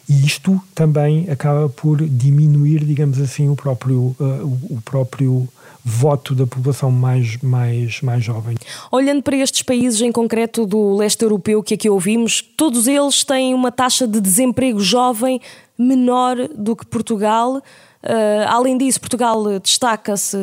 e, 0.09 0.25
isto 0.25 0.61
também 0.75 1.29
acaba 1.29 1.69
por 1.69 1.97
diminuir, 2.05 2.83
digamos 2.83 3.19
assim, 3.19 3.47
o 3.47 3.55
próprio, 3.55 4.15
uh, 4.19 4.59
o, 4.69 4.75
o 4.75 4.81
próprio 4.83 5.47
voto 5.87 6.35
da 6.35 6.45
população 6.45 6.91
mais, 6.91 7.37
mais, 7.37 8.01
mais 8.01 8.21
jovem. 8.21 8.57
Olhando 8.91 9.23
para 9.23 9.37
estes 9.37 9.61
países 9.61 10.01
em 10.01 10.11
concreto 10.11 10.65
do 10.65 10.95
leste 10.97 11.21
europeu 11.21 11.63
que 11.63 11.75
aqui 11.75 11.89
ouvimos, 11.89 12.41
todos 12.41 12.87
eles 12.87 13.23
têm 13.23 13.53
uma 13.53 13.71
taxa 13.71 14.05
de 14.05 14.19
desemprego 14.19 14.81
jovem 14.81 15.39
menor 15.77 16.35
do 16.49 16.75
que 16.75 16.85
Portugal. 16.85 17.57
Uh, 17.57 18.47
além 18.47 18.77
disso, 18.77 18.99
Portugal 18.99 19.59
destaca-se 19.59 20.37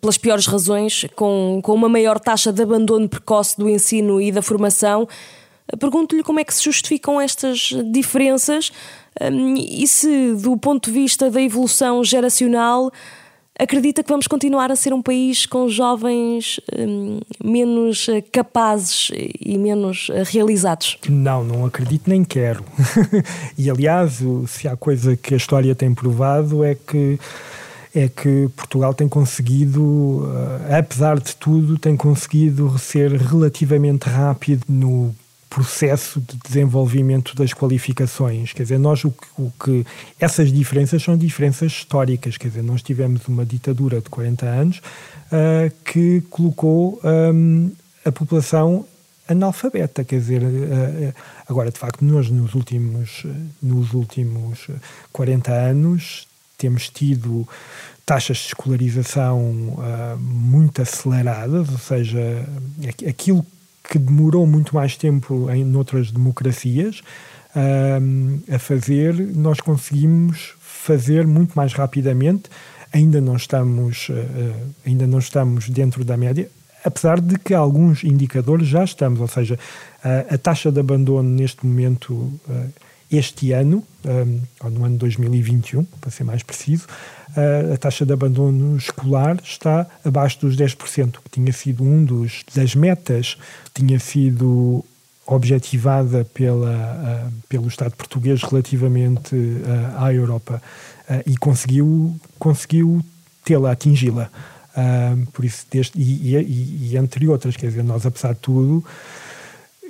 pelas 0.00 0.18
piores 0.18 0.46
razões, 0.46 1.06
com, 1.14 1.60
com 1.62 1.74
uma 1.74 1.88
maior 1.88 2.18
taxa 2.18 2.52
de 2.52 2.62
abandono 2.62 3.08
precoce 3.08 3.56
do 3.56 3.68
ensino 3.68 4.20
e 4.20 4.32
da 4.32 4.42
formação. 4.42 5.06
Pergunto-lhe 5.78 6.24
como 6.24 6.40
é 6.40 6.44
que 6.44 6.54
se 6.54 6.64
justificam 6.64 7.20
estas 7.20 7.72
diferenças 7.92 8.72
um, 9.20 9.54
e 9.56 9.86
se, 9.86 10.34
do 10.34 10.56
ponto 10.56 10.90
de 10.90 10.92
vista 10.92 11.30
da 11.30 11.40
evolução 11.40 12.02
geracional, 12.02 12.90
acredita 13.58 14.02
que 14.02 14.08
vamos 14.08 14.26
continuar 14.26 14.70
a 14.70 14.76
ser 14.76 14.92
um 14.92 15.02
país 15.02 15.44
com 15.46 15.68
jovens 15.68 16.60
um, 16.76 17.20
menos 17.42 18.06
capazes 18.32 19.10
e 19.40 19.58
menos 19.58 20.10
realizados? 20.26 20.98
Não, 21.08 21.42
não 21.42 21.66
acredito 21.66 22.08
nem 22.08 22.24
quero. 22.24 22.64
e 23.58 23.68
aliás, 23.68 24.20
se 24.46 24.68
há 24.68 24.76
coisa 24.76 25.16
que 25.16 25.34
a 25.34 25.36
história 25.36 25.74
tem 25.74 25.92
provado 25.92 26.64
é 26.64 26.74
que 26.74 27.18
é 27.94 28.08
que 28.08 28.48
Portugal 28.54 28.94
tem 28.94 29.08
conseguido, 29.08 30.22
eh, 30.68 30.78
apesar 30.78 31.18
de 31.18 31.34
tudo, 31.34 31.78
tem 31.78 31.96
conseguido 31.96 32.78
ser 32.78 33.12
relativamente 33.12 34.08
rápido 34.08 34.62
no 34.68 35.14
processo 35.48 36.20
de 36.20 36.36
desenvolvimento 36.36 37.34
das 37.34 37.52
qualificações. 37.52 38.52
Quer 38.52 38.64
dizer, 38.64 38.78
nós 38.78 39.04
o 39.04 39.10
que, 39.10 39.26
o 39.38 39.52
que, 39.62 39.86
essas 40.20 40.52
diferenças 40.52 41.02
são 41.02 41.16
diferenças 41.16 41.72
históricas. 41.72 42.36
Quer 42.36 42.48
dizer, 42.48 42.62
nós 42.62 42.82
tivemos 42.82 43.26
uma 43.28 43.44
ditadura 43.44 44.00
de 44.00 44.08
40 44.10 44.46
anos 44.46 44.78
uh, 44.78 45.72
que 45.84 46.22
colocou 46.30 47.00
um, 47.02 47.70
a 48.04 48.12
população 48.12 48.84
analfabeta, 49.26 50.04
quer 50.04 50.18
dizer, 50.18 50.42
uh, 50.42 51.14
agora 51.48 51.70
de 51.70 51.78
facto 51.78 52.02
nós 52.02 52.30
nos 52.30 52.54
últimos 52.54 53.26
nos 53.62 53.92
últimos 53.92 54.68
40 55.12 55.52
anos 55.52 56.26
temos 56.56 56.88
tido 56.88 57.46
taxas 58.06 58.38
de 58.38 58.46
escolarização 58.46 59.38
uh, 59.38 60.18
muito 60.18 60.80
aceleradas, 60.80 61.68
ou 61.68 61.78
seja, 61.78 62.18
aquilo 63.06 63.42
que 63.42 63.57
demorou 63.96 64.44
muito 64.44 64.74
mais 64.74 64.96
tempo 64.96 65.48
em 65.48 65.76
outras 65.76 66.10
democracias 66.10 67.00
um, 67.54 68.40
a 68.52 68.58
fazer, 68.58 69.14
nós 69.14 69.60
conseguimos 69.60 70.54
fazer 70.58 71.26
muito 71.26 71.54
mais 71.54 71.72
rapidamente. 71.72 72.50
Ainda 72.92 73.20
não 73.20 73.36
estamos, 73.36 74.08
uh, 74.08 74.14
ainda 74.84 75.06
não 75.06 75.18
estamos 75.18 75.68
dentro 75.68 76.04
da 76.04 76.16
média, 76.16 76.50
apesar 76.84 77.20
de 77.20 77.38
que 77.38 77.54
alguns 77.54 78.02
indicadores 78.02 78.66
já 78.66 78.84
estamos, 78.84 79.20
ou 79.20 79.28
seja, 79.28 79.54
uh, 79.54 80.34
a 80.34 80.38
taxa 80.38 80.72
de 80.72 80.80
abandono 80.80 81.28
neste 81.28 81.66
momento 81.66 82.12
uh, 82.14 82.72
este 83.10 83.52
ano, 83.52 83.82
ou 84.62 84.70
no 84.70 84.84
ano 84.84 84.98
2021, 84.98 85.84
para 86.00 86.10
ser 86.10 86.24
mais 86.24 86.42
preciso, 86.42 86.86
a 87.72 87.76
taxa 87.76 88.04
de 88.04 88.12
abandono 88.12 88.76
escolar 88.76 89.38
está 89.42 89.86
abaixo 90.04 90.40
dos 90.40 90.56
10%, 90.56 91.12
que 91.24 91.30
tinha 91.30 91.52
sido 91.52 91.84
um 91.84 92.04
dos 92.04 92.44
das 92.54 92.74
metas, 92.74 93.36
tinha 93.74 93.98
sido 93.98 94.84
objetivada 95.28 96.24
pela, 96.32 97.28
uh, 97.28 97.32
pelo 97.48 97.68
Estado 97.68 97.94
português 97.94 98.42
relativamente 98.42 99.34
uh, 99.34 100.02
à 100.02 100.12
Europa 100.12 100.60
e 101.24 101.36
conseguiu, 101.36 102.18
conseguiu 102.38 103.02
tê-la, 103.42 103.72
atingi-la. 103.72 104.30
por 105.32 105.42
isso, 105.42 105.64
deste, 105.70 105.98
e, 105.98 106.36
e, 106.36 106.90
e, 106.90 106.96
entre 106.98 107.26
outras, 107.28 107.56
quer 107.56 107.68
dizer, 107.68 107.82
nós, 107.82 108.04
apesar 108.04 108.34
de 108.34 108.40
tudo, 108.40 108.84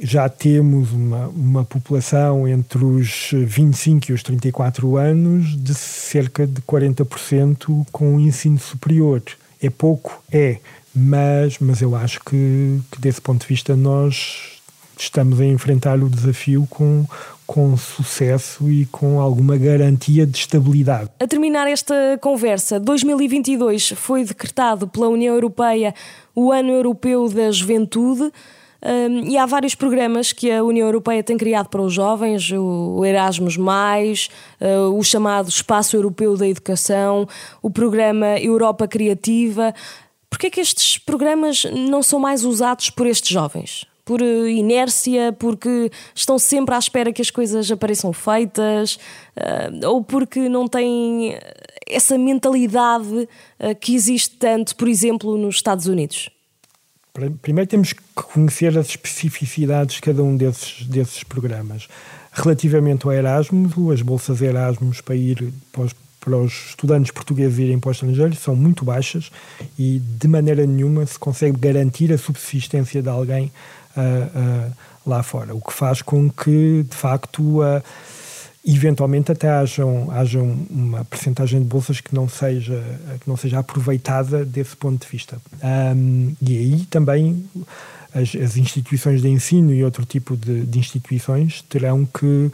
já 0.01 0.29
temos 0.29 0.93
uma, 0.93 1.29
uma 1.29 1.65
população 1.65 2.47
entre 2.47 2.85
os 2.85 3.31
25 3.33 4.11
e 4.11 4.15
os 4.15 4.23
34 4.23 4.97
anos 4.97 5.57
de 5.57 5.75
cerca 5.75 6.47
de 6.47 6.61
40% 6.63 7.87
com 7.91 8.21
ensino 8.21 8.59
superior. 8.59 9.23
É 9.61 9.69
pouco? 9.69 10.23
É, 10.31 10.59
mas, 10.95 11.59
mas 11.59 11.83
eu 11.83 11.95
acho 11.97 12.21
que, 12.21 12.81
que 12.91 13.01
desse 13.01 13.21
ponto 13.21 13.43
de 13.43 13.47
vista 13.47 13.75
nós 13.75 14.59
estamos 14.97 15.41
a 15.41 15.45
enfrentar 15.45 16.03
o 16.03 16.09
desafio 16.09 16.67
com, 16.69 17.05
com 17.47 17.77
sucesso 17.77 18.71
e 18.71 18.85
com 18.87 19.21
alguma 19.21 19.57
garantia 19.57 20.27
de 20.27 20.37
estabilidade. 20.39 21.11
A 21.21 21.27
terminar 21.27 21.69
esta 21.69 21.95
conversa, 22.21 22.81
2022 22.81 23.91
foi 23.97 24.25
decretado 24.25 24.89
pela 24.89 25.09
União 25.09 25.35
Europeia 25.35 25.95
o 26.35 26.53
Ano 26.53 26.71
Europeu 26.71 27.29
da 27.29 27.51
Juventude. 27.51 28.33
Um, 28.81 29.29
e 29.29 29.37
há 29.37 29.45
vários 29.45 29.75
programas 29.75 30.33
que 30.33 30.51
a 30.51 30.63
União 30.63 30.87
Europeia 30.87 31.23
tem 31.23 31.37
criado 31.37 31.69
para 31.69 31.83
os 31.83 31.93
jovens, 31.93 32.53
o 32.53 33.05
Erasmus, 33.05 33.57
uh, 33.57 34.97
o 34.97 35.03
chamado 35.03 35.49
Espaço 35.49 35.97
Europeu 35.97 36.37
da 36.37 36.47
Educação, 36.47 37.27
o 37.61 37.71
programa 37.71 38.39
Europa 38.39 38.87
Criativa. 38.87 39.75
Por 40.31 40.39
que 40.39 40.47
é 40.47 40.51
que 40.51 40.61
estes 40.61 40.97
programas 40.97 41.65
não 41.65 42.03
são 42.03 42.21
mais 42.21 42.45
usados 42.45 42.89
por 42.91 43.07
estes 43.07 43.31
jovens? 43.31 43.85
Por 44.05 44.23
uh, 44.23 44.49
inércia, 44.49 45.35
porque 45.37 45.91
estão 46.15 46.39
sempre 46.39 46.75
à 46.75 46.79
espera 46.79 47.13
que 47.13 47.21
as 47.21 47.33
coisas 47.33 47.69
apareçam 47.73 48.13
feitas, 48.13 48.95
uh, 49.37 49.89
ou 49.89 50.05
porque 50.05 50.49
não 50.49 50.69
têm 50.69 51.37
essa 51.85 52.17
mentalidade 52.17 53.13
uh, 53.59 53.75
que 53.81 53.97
existe 53.97 54.37
tanto, 54.37 54.77
por 54.77 54.87
exemplo, 54.87 55.37
nos 55.37 55.57
Estados 55.57 55.87
Unidos? 55.87 56.31
Primeiro 57.43 57.69
temos 57.69 57.93
que 57.93 58.03
conhecer 58.15 58.79
as 58.79 58.89
especificidades 58.89 59.97
de 59.97 60.03
cada 60.03 60.23
um 60.23 60.37
desses, 60.37 60.87
desses 60.87 61.25
programas. 61.25 61.89
Relativamente 62.33 63.05
ao 63.07 63.13
Erasmus, 63.13 63.73
as 63.93 64.03
bolsas 64.03 64.41
Erasmus 64.41 65.01
para 65.01 65.17
ir 65.17 65.53
para 65.73 65.83
os, 65.83 65.95
para 66.21 66.37
os 66.37 66.53
estudantes 66.69 67.11
portugueses 67.11 67.59
irem 67.59 67.79
para 67.79 67.89
o 67.89 67.93
estrangeiro 67.93 68.37
são 68.37 68.55
muito 68.55 68.85
baixas 68.85 69.31
e 69.79 69.99
de 69.99 70.29
maneira 70.29 70.65
nenhuma 70.65 71.05
se 71.07 71.19
consegue 71.19 71.59
garantir 71.59 72.13
a 72.13 72.19
subsistência 72.19 73.03
de 73.03 73.09
alguém 73.09 73.51
uh, 73.97 74.69
uh, 74.69 74.73
lá 75.05 75.23
fora, 75.23 75.55
o 75.55 75.61
que 75.61 75.73
faz 75.73 76.03
com 76.03 76.31
que, 76.31 76.85
de 76.89 76.95
facto, 76.95 77.61
uh, 77.61 77.83
eventualmente 78.75 79.33
até 79.33 79.49
hajam, 79.49 80.11
hajam 80.11 80.59
uma 80.69 81.05
percentagem 81.05 81.61
de 81.61 81.67
bolsas 81.67 82.01
que 82.01 82.15
não 82.15 82.29
seja, 82.29 82.83
que 83.21 83.29
não 83.29 83.37
seja 83.37 83.59
aproveitada 83.59 84.45
desse 84.45 84.77
ponto 84.77 85.05
de 85.05 85.11
vista. 85.11 85.41
Um, 85.63 86.35
e 86.43 86.59
aí 86.59 86.87
também 86.91 87.45
as, 88.15 88.35
as, 88.35 88.57
instituições 88.57 89.23
de 89.23 89.29
ensino 89.29 89.73
e 89.73 89.83
outro 89.83 90.05
tipo 90.05 90.37
de, 90.37 90.67
de 90.67 90.79
instituições 90.79 91.63
terão 91.63 92.05
que 92.05 92.51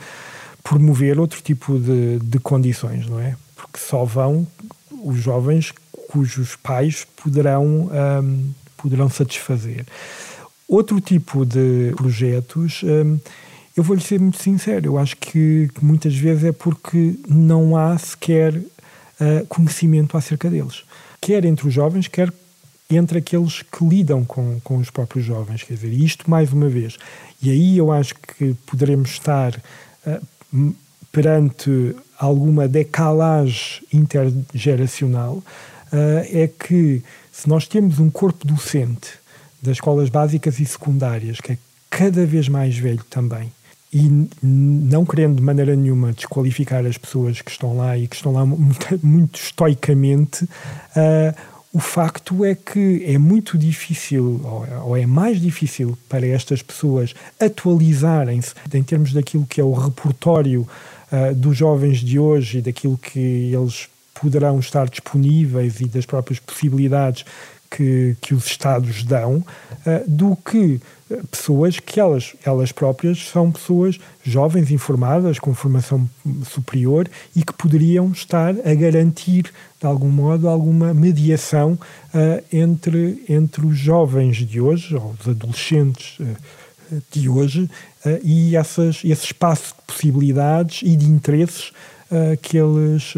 promover 0.62 1.18
outro 1.18 1.42
tipo 1.42 1.78
de, 1.78 2.18
de 2.20 2.38
condições, 2.38 3.08
não 3.08 3.18
é? 3.18 3.36
Porque 3.56 3.78
só 3.78 4.04
vão 4.04 4.46
os 5.02 5.16
jovens 5.16 5.72
cujos 6.08 6.54
pais 6.54 7.06
poderão, 7.22 7.90
um, 8.22 8.52
poderão 8.76 9.10
satisfazer. 9.10 9.84
Outro 10.68 11.00
tipo 11.00 11.44
de 11.44 11.92
projetos, 11.96 12.82
um, 12.84 13.18
eu 13.76 13.82
vou-lhe 13.82 14.02
ser 14.02 14.20
muito 14.20 14.40
sincero, 14.40 14.86
eu 14.86 14.98
acho 14.98 15.16
que, 15.16 15.68
que, 15.74 15.84
muitas 15.84 16.14
vezes 16.16 16.44
é 16.44 16.52
porque 16.52 17.18
não 17.28 17.76
há 17.76 17.98
sequer 17.98 18.54
uh, 18.54 19.46
conhecimento 19.48 20.16
acerca 20.16 20.48
deles. 20.48 20.84
Quer 21.20 21.44
entre 21.44 21.66
os 21.66 21.74
jovens, 21.74 22.06
quer 22.06 22.32
entre 22.88 23.18
aqueles 23.18 23.62
que 23.62 23.84
lidam 23.84 24.24
com, 24.24 24.60
com 24.62 24.76
os 24.76 24.90
próprios 24.90 25.24
jovens. 25.24 25.62
Quer 25.62 25.74
dizer, 25.74 25.92
isto 25.92 26.30
mais 26.30 26.52
uma 26.52 26.68
vez. 26.68 26.98
E 27.42 27.50
aí 27.50 27.76
eu 27.76 27.90
acho 27.90 28.14
que 28.14 28.54
poderemos 28.66 29.10
estar 29.10 29.60
uh, 30.06 30.74
perante 31.10 31.96
alguma 32.18 32.68
decalagem 32.68 33.82
intergeracional, 33.92 35.34
uh, 35.34 35.44
é 36.30 36.48
que 36.48 37.02
se 37.32 37.48
nós 37.48 37.66
temos 37.66 37.98
um 37.98 38.10
corpo 38.10 38.46
docente 38.46 39.10
das 39.60 39.78
escolas 39.78 40.08
básicas 40.08 40.60
e 40.60 40.66
secundárias, 40.66 41.40
que 41.40 41.52
é 41.52 41.58
cada 41.90 42.24
vez 42.24 42.48
mais 42.48 42.76
velho 42.76 43.02
também, 43.10 43.52
e 43.94 44.28
não 44.42 45.06
querendo 45.06 45.36
de 45.36 45.42
maneira 45.42 45.76
nenhuma 45.76 46.12
desqualificar 46.12 46.84
as 46.84 46.98
pessoas 46.98 47.40
que 47.40 47.50
estão 47.52 47.76
lá 47.76 47.96
e 47.96 48.08
que 48.08 48.16
estão 48.16 48.32
lá 48.32 48.44
muito, 48.44 48.98
muito 49.06 49.38
estoicamente, 49.38 50.44
uh, 50.44 51.34
o 51.72 51.78
facto 51.78 52.44
é 52.44 52.56
que 52.56 53.04
é 53.06 53.16
muito 53.18 53.56
difícil, 53.56 54.40
ou 54.84 54.96
é 54.96 55.06
mais 55.06 55.40
difícil 55.40 55.96
para 56.08 56.26
estas 56.26 56.60
pessoas 56.60 57.14
atualizarem-se 57.40 58.54
em 58.72 58.82
termos 58.82 59.12
daquilo 59.12 59.46
que 59.46 59.60
é 59.60 59.64
o 59.64 59.72
repertório 59.72 60.66
uh, 61.12 61.34
dos 61.34 61.56
jovens 61.56 61.98
de 61.98 62.18
hoje 62.18 62.58
e 62.58 62.62
daquilo 62.62 62.98
que 62.98 63.52
eles 63.54 63.88
poderão 64.12 64.58
estar 64.58 64.88
disponíveis 64.88 65.80
e 65.80 65.86
das 65.86 66.04
próprias 66.04 66.40
possibilidades 66.40 67.24
que, 67.70 68.16
que 68.20 68.34
os 68.34 68.46
Estados 68.46 69.02
dão, 69.04 69.36
uh, 69.36 69.44
do 70.06 70.36
que 70.36 70.80
pessoas 71.30 71.78
que 71.78 72.00
elas, 72.00 72.34
elas 72.44 72.72
próprias 72.72 73.26
são 73.28 73.52
pessoas 73.52 73.98
jovens, 74.22 74.70
informadas, 74.70 75.38
com 75.38 75.54
formação 75.54 76.08
superior 76.44 77.08
e 77.36 77.42
que 77.42 77.52
poderiam 77.52 78.10
estar 78.10 78.54
a 78.64 78.74
garantir, 78.74 79.44
de 79.80 79.86
algum 79.86 80.08
modo, 80.08 80.48
alguma 80.48 80.94
mediação 80.94 81.72
uh, 81.72 82.44
entre, 82.52 83.22
entre 83.28 83.66
os 83.66 83.76
jovens 83.76 84.36
de 84.36 84.60
hoje, 84.60 84.94
ou 84.94 85.14
os 85.20 85.28
adolescentes 85.28 86.18
uh, 86.20 87.02
de 87.10 87.28
hoje, 87.28 87.68
uh, 88.04 88.20
e 88.22 88.56
essas, 88.56 89.02
esse 89.04 89.26
espaço 89.26 89.74
de 89.74 89.94
possibilidades 89.94 90.80
e 90.82 90.96
de 90.96 91.06
interesses 91.06 91.72
que, 92.42 92.58
eles, 92.58 93.12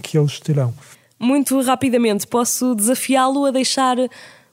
que 0.00 0.16
eles 0.16 0.40
terão. 0.40 0.72
Muito 1.18 1.60
rapidamente, 1.60 2.26
posso 2.26 2.74
desafiá-lo 2.74 3.46
a 3.46 3.50
deixar 3.50 3.96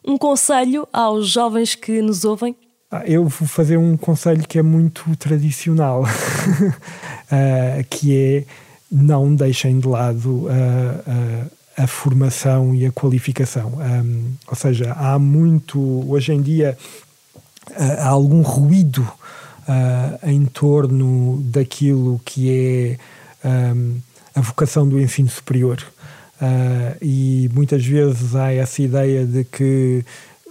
um 0.03 0.17
conselho 0.17 0.87
aos 0.91 1.27
jovens 1.27 1.75
que 1.75 2.01
nos 2.01 2.25
ouvem? 2.25 2.55
Ah, 2.91 3.03
eu 3.05 3.27
vou 3.27 3.47
fazer 3.47 3.77
um 3.77 3.97
conselho 3.97 4.47
que 4.47 4.57
é 4.57 4.61
muito 4.61 5.15
tradicional, 5.17 6.03
uh, 6.03 7.83
que 7.89 8.15
é 8.15 8.43
não 8.91 9.35
deixem 9.35 9.79
de 9.79 9.87
lado 9.87 10.45
uh, 10.45 10.47
uh, 10.47 11.51
a 11.75 11.87
formação 11.87 12.73
e 12.73 12.85
a 12.85 12.91
qualificação. 12.91 13.73
Um, 13.79 14.33
ou 14.47 14.55
seja, 14.55 14.93
há 14.93 15.19
muito, 15.19 15.79
hoje 16.09 16.31
em 16.31 16.41
dia, 16.41 16.77
há 17.99 18.07
algum 18.07 18.41
ruído 18.41 19.05
em 20.23 20.45
torno 20.45 21.41
daquilo 21.45 22.21
que 22.23 22.97
é 23.43 23.47
um, 23.73 23.97
a 24.35 24.39
vocação 24.39 24.87
do 24.87 24.99
ensino 25.01 25.27
superior. 25.27 25.83
E 27.01 27.49
muitas 27.53 27.85
vezes 27.85 28.35
há 28.35 28.51
essa 28.53 28.81
ideia 28.81 29.25
de 29.25 29.43
que 29.43 30.03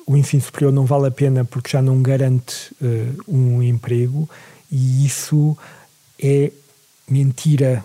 o 0.07 0.17
ensino 0.17 0.43
superior 0.43 0.73
não 0.73 0.85
vale 0.85 1.07
a 1.07 1.11
pena 1.11 1.45
porque 1.45 1.71
já 1.71 1.81
não 1.81 2.03
garante 2.03 2.75
uh, 2.83 3.23
um 3.27 3.63
emprego 3.63 4.29
e 4.71 5.07
isso 5.07 5.57
é 6.21 6.51
mentira, 7.09 7.85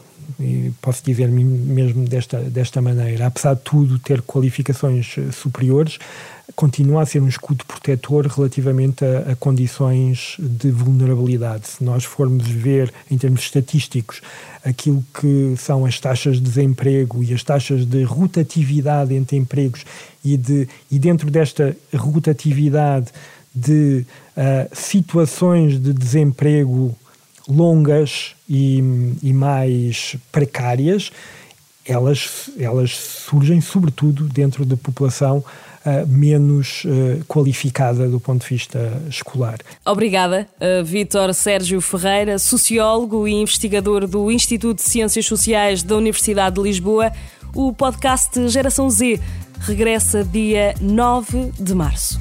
posso 0.82 1.04
dizer 1.04 1.28
mesmo 1.28 2.08
desta, 2.08 2.40
desta 2.40 2.82
maneira. 2.82 3.28
Apesar 3.28 3.56
de 3.56 3.62
tudo 3.62 4.00
ter 4.00 4.22
qualificações 4.22 5.16
eh, 5.18 5.32
superiores, 5.32 6.00
continua 6.56 7.04
a 7.04 7.06
ser 7.06 7.22
um 7.22 7.28
escudo 7.28 7.66
protetor 7.66 8.26
relativamente 8.28 9.04
a, 9.06 9.32
a, 9.32 9.36
condições 9.36 10.36
de 10.40 10.72
vulnerabilidade. 10.72 11.68
Se 11.68 11.84
nós 11.84 12.04
formos 12.04 12.48
ver, 12.48 12.94
em 13.10 13.18
termos 13.18 13.42
estatísticos, 13.42 14.22
aquilo 14.64 15.04
que 15.20 15.56
são 15.58 15.86
as 15.86 16.00
taxas 16.00 16.38
de 16.38 16.42
desemprego 16.42 17.24
e 17.24 17.34
as 17.34 17.44
taxas 17.44 17.86
de 17.86 18.04
rotatividade 18.04 19.14
entre 19.14 19.38
empregos 19.38 19.86
e, 20.24 20.38
de, 20.38 20.68
e 20.92 21.00
dentro 21.00 21.30
desta 21.32 21.76
rotatividade 21.96 23.12
de 23.54 24.06
uh, 24.38 24.76
situações 24.76 25.80
de 25.80 25.94
desemprego 25.94 26.96
longas 27.48 28.36
e, 28.48 28.78
e 29.24 29.34
mais 29.34 30.16
precárias, 30.32 31.12
elas, 31.86 32.50
elas 32.60 32.92
surgem 32.92 33.60
sobretudo 33.60 34.26
dentro 34.26 34.64
da 34.64 34.78
população 34.78 35.44
uh, 35.90 36.08
menos 36.08 36.84
uh, 36.86 37.24
qualificada 37.28 38.08
do 38.08 38.20
ponto 38.20 38.42
de 38.44 38.50
vista 38.50 39.02
escolar. 39.10 39.58
Obrigada, 39.86 40.48
uh, 40.60 40.84
Vítor 40.84 41.34
Sérgio 41.34 41.82
Ferreira, 41.82 42.38
sociólogo 42.38 43.28
e 43.28 43.34
investigador 43.34 44.08
do 44.08 44.32
Instituto 44.32 44.78
de 44.78 44.84
Ciências 44.84 45.26
Sociais 45.26 45.84
da 45.84 45.96
Universidade 45.96 46.56
de 46.56 46.62
Lisboa. 46.62 47.12
O 47.54 47.74
podcast 47.74 48.48
Geração 48.50 48.90
Z 48.90 49.20
regressa 49.62 50.24
dia 50.24 50.76
9 50.80 51.52
de 51.60 51.74
março. 51.74 52.20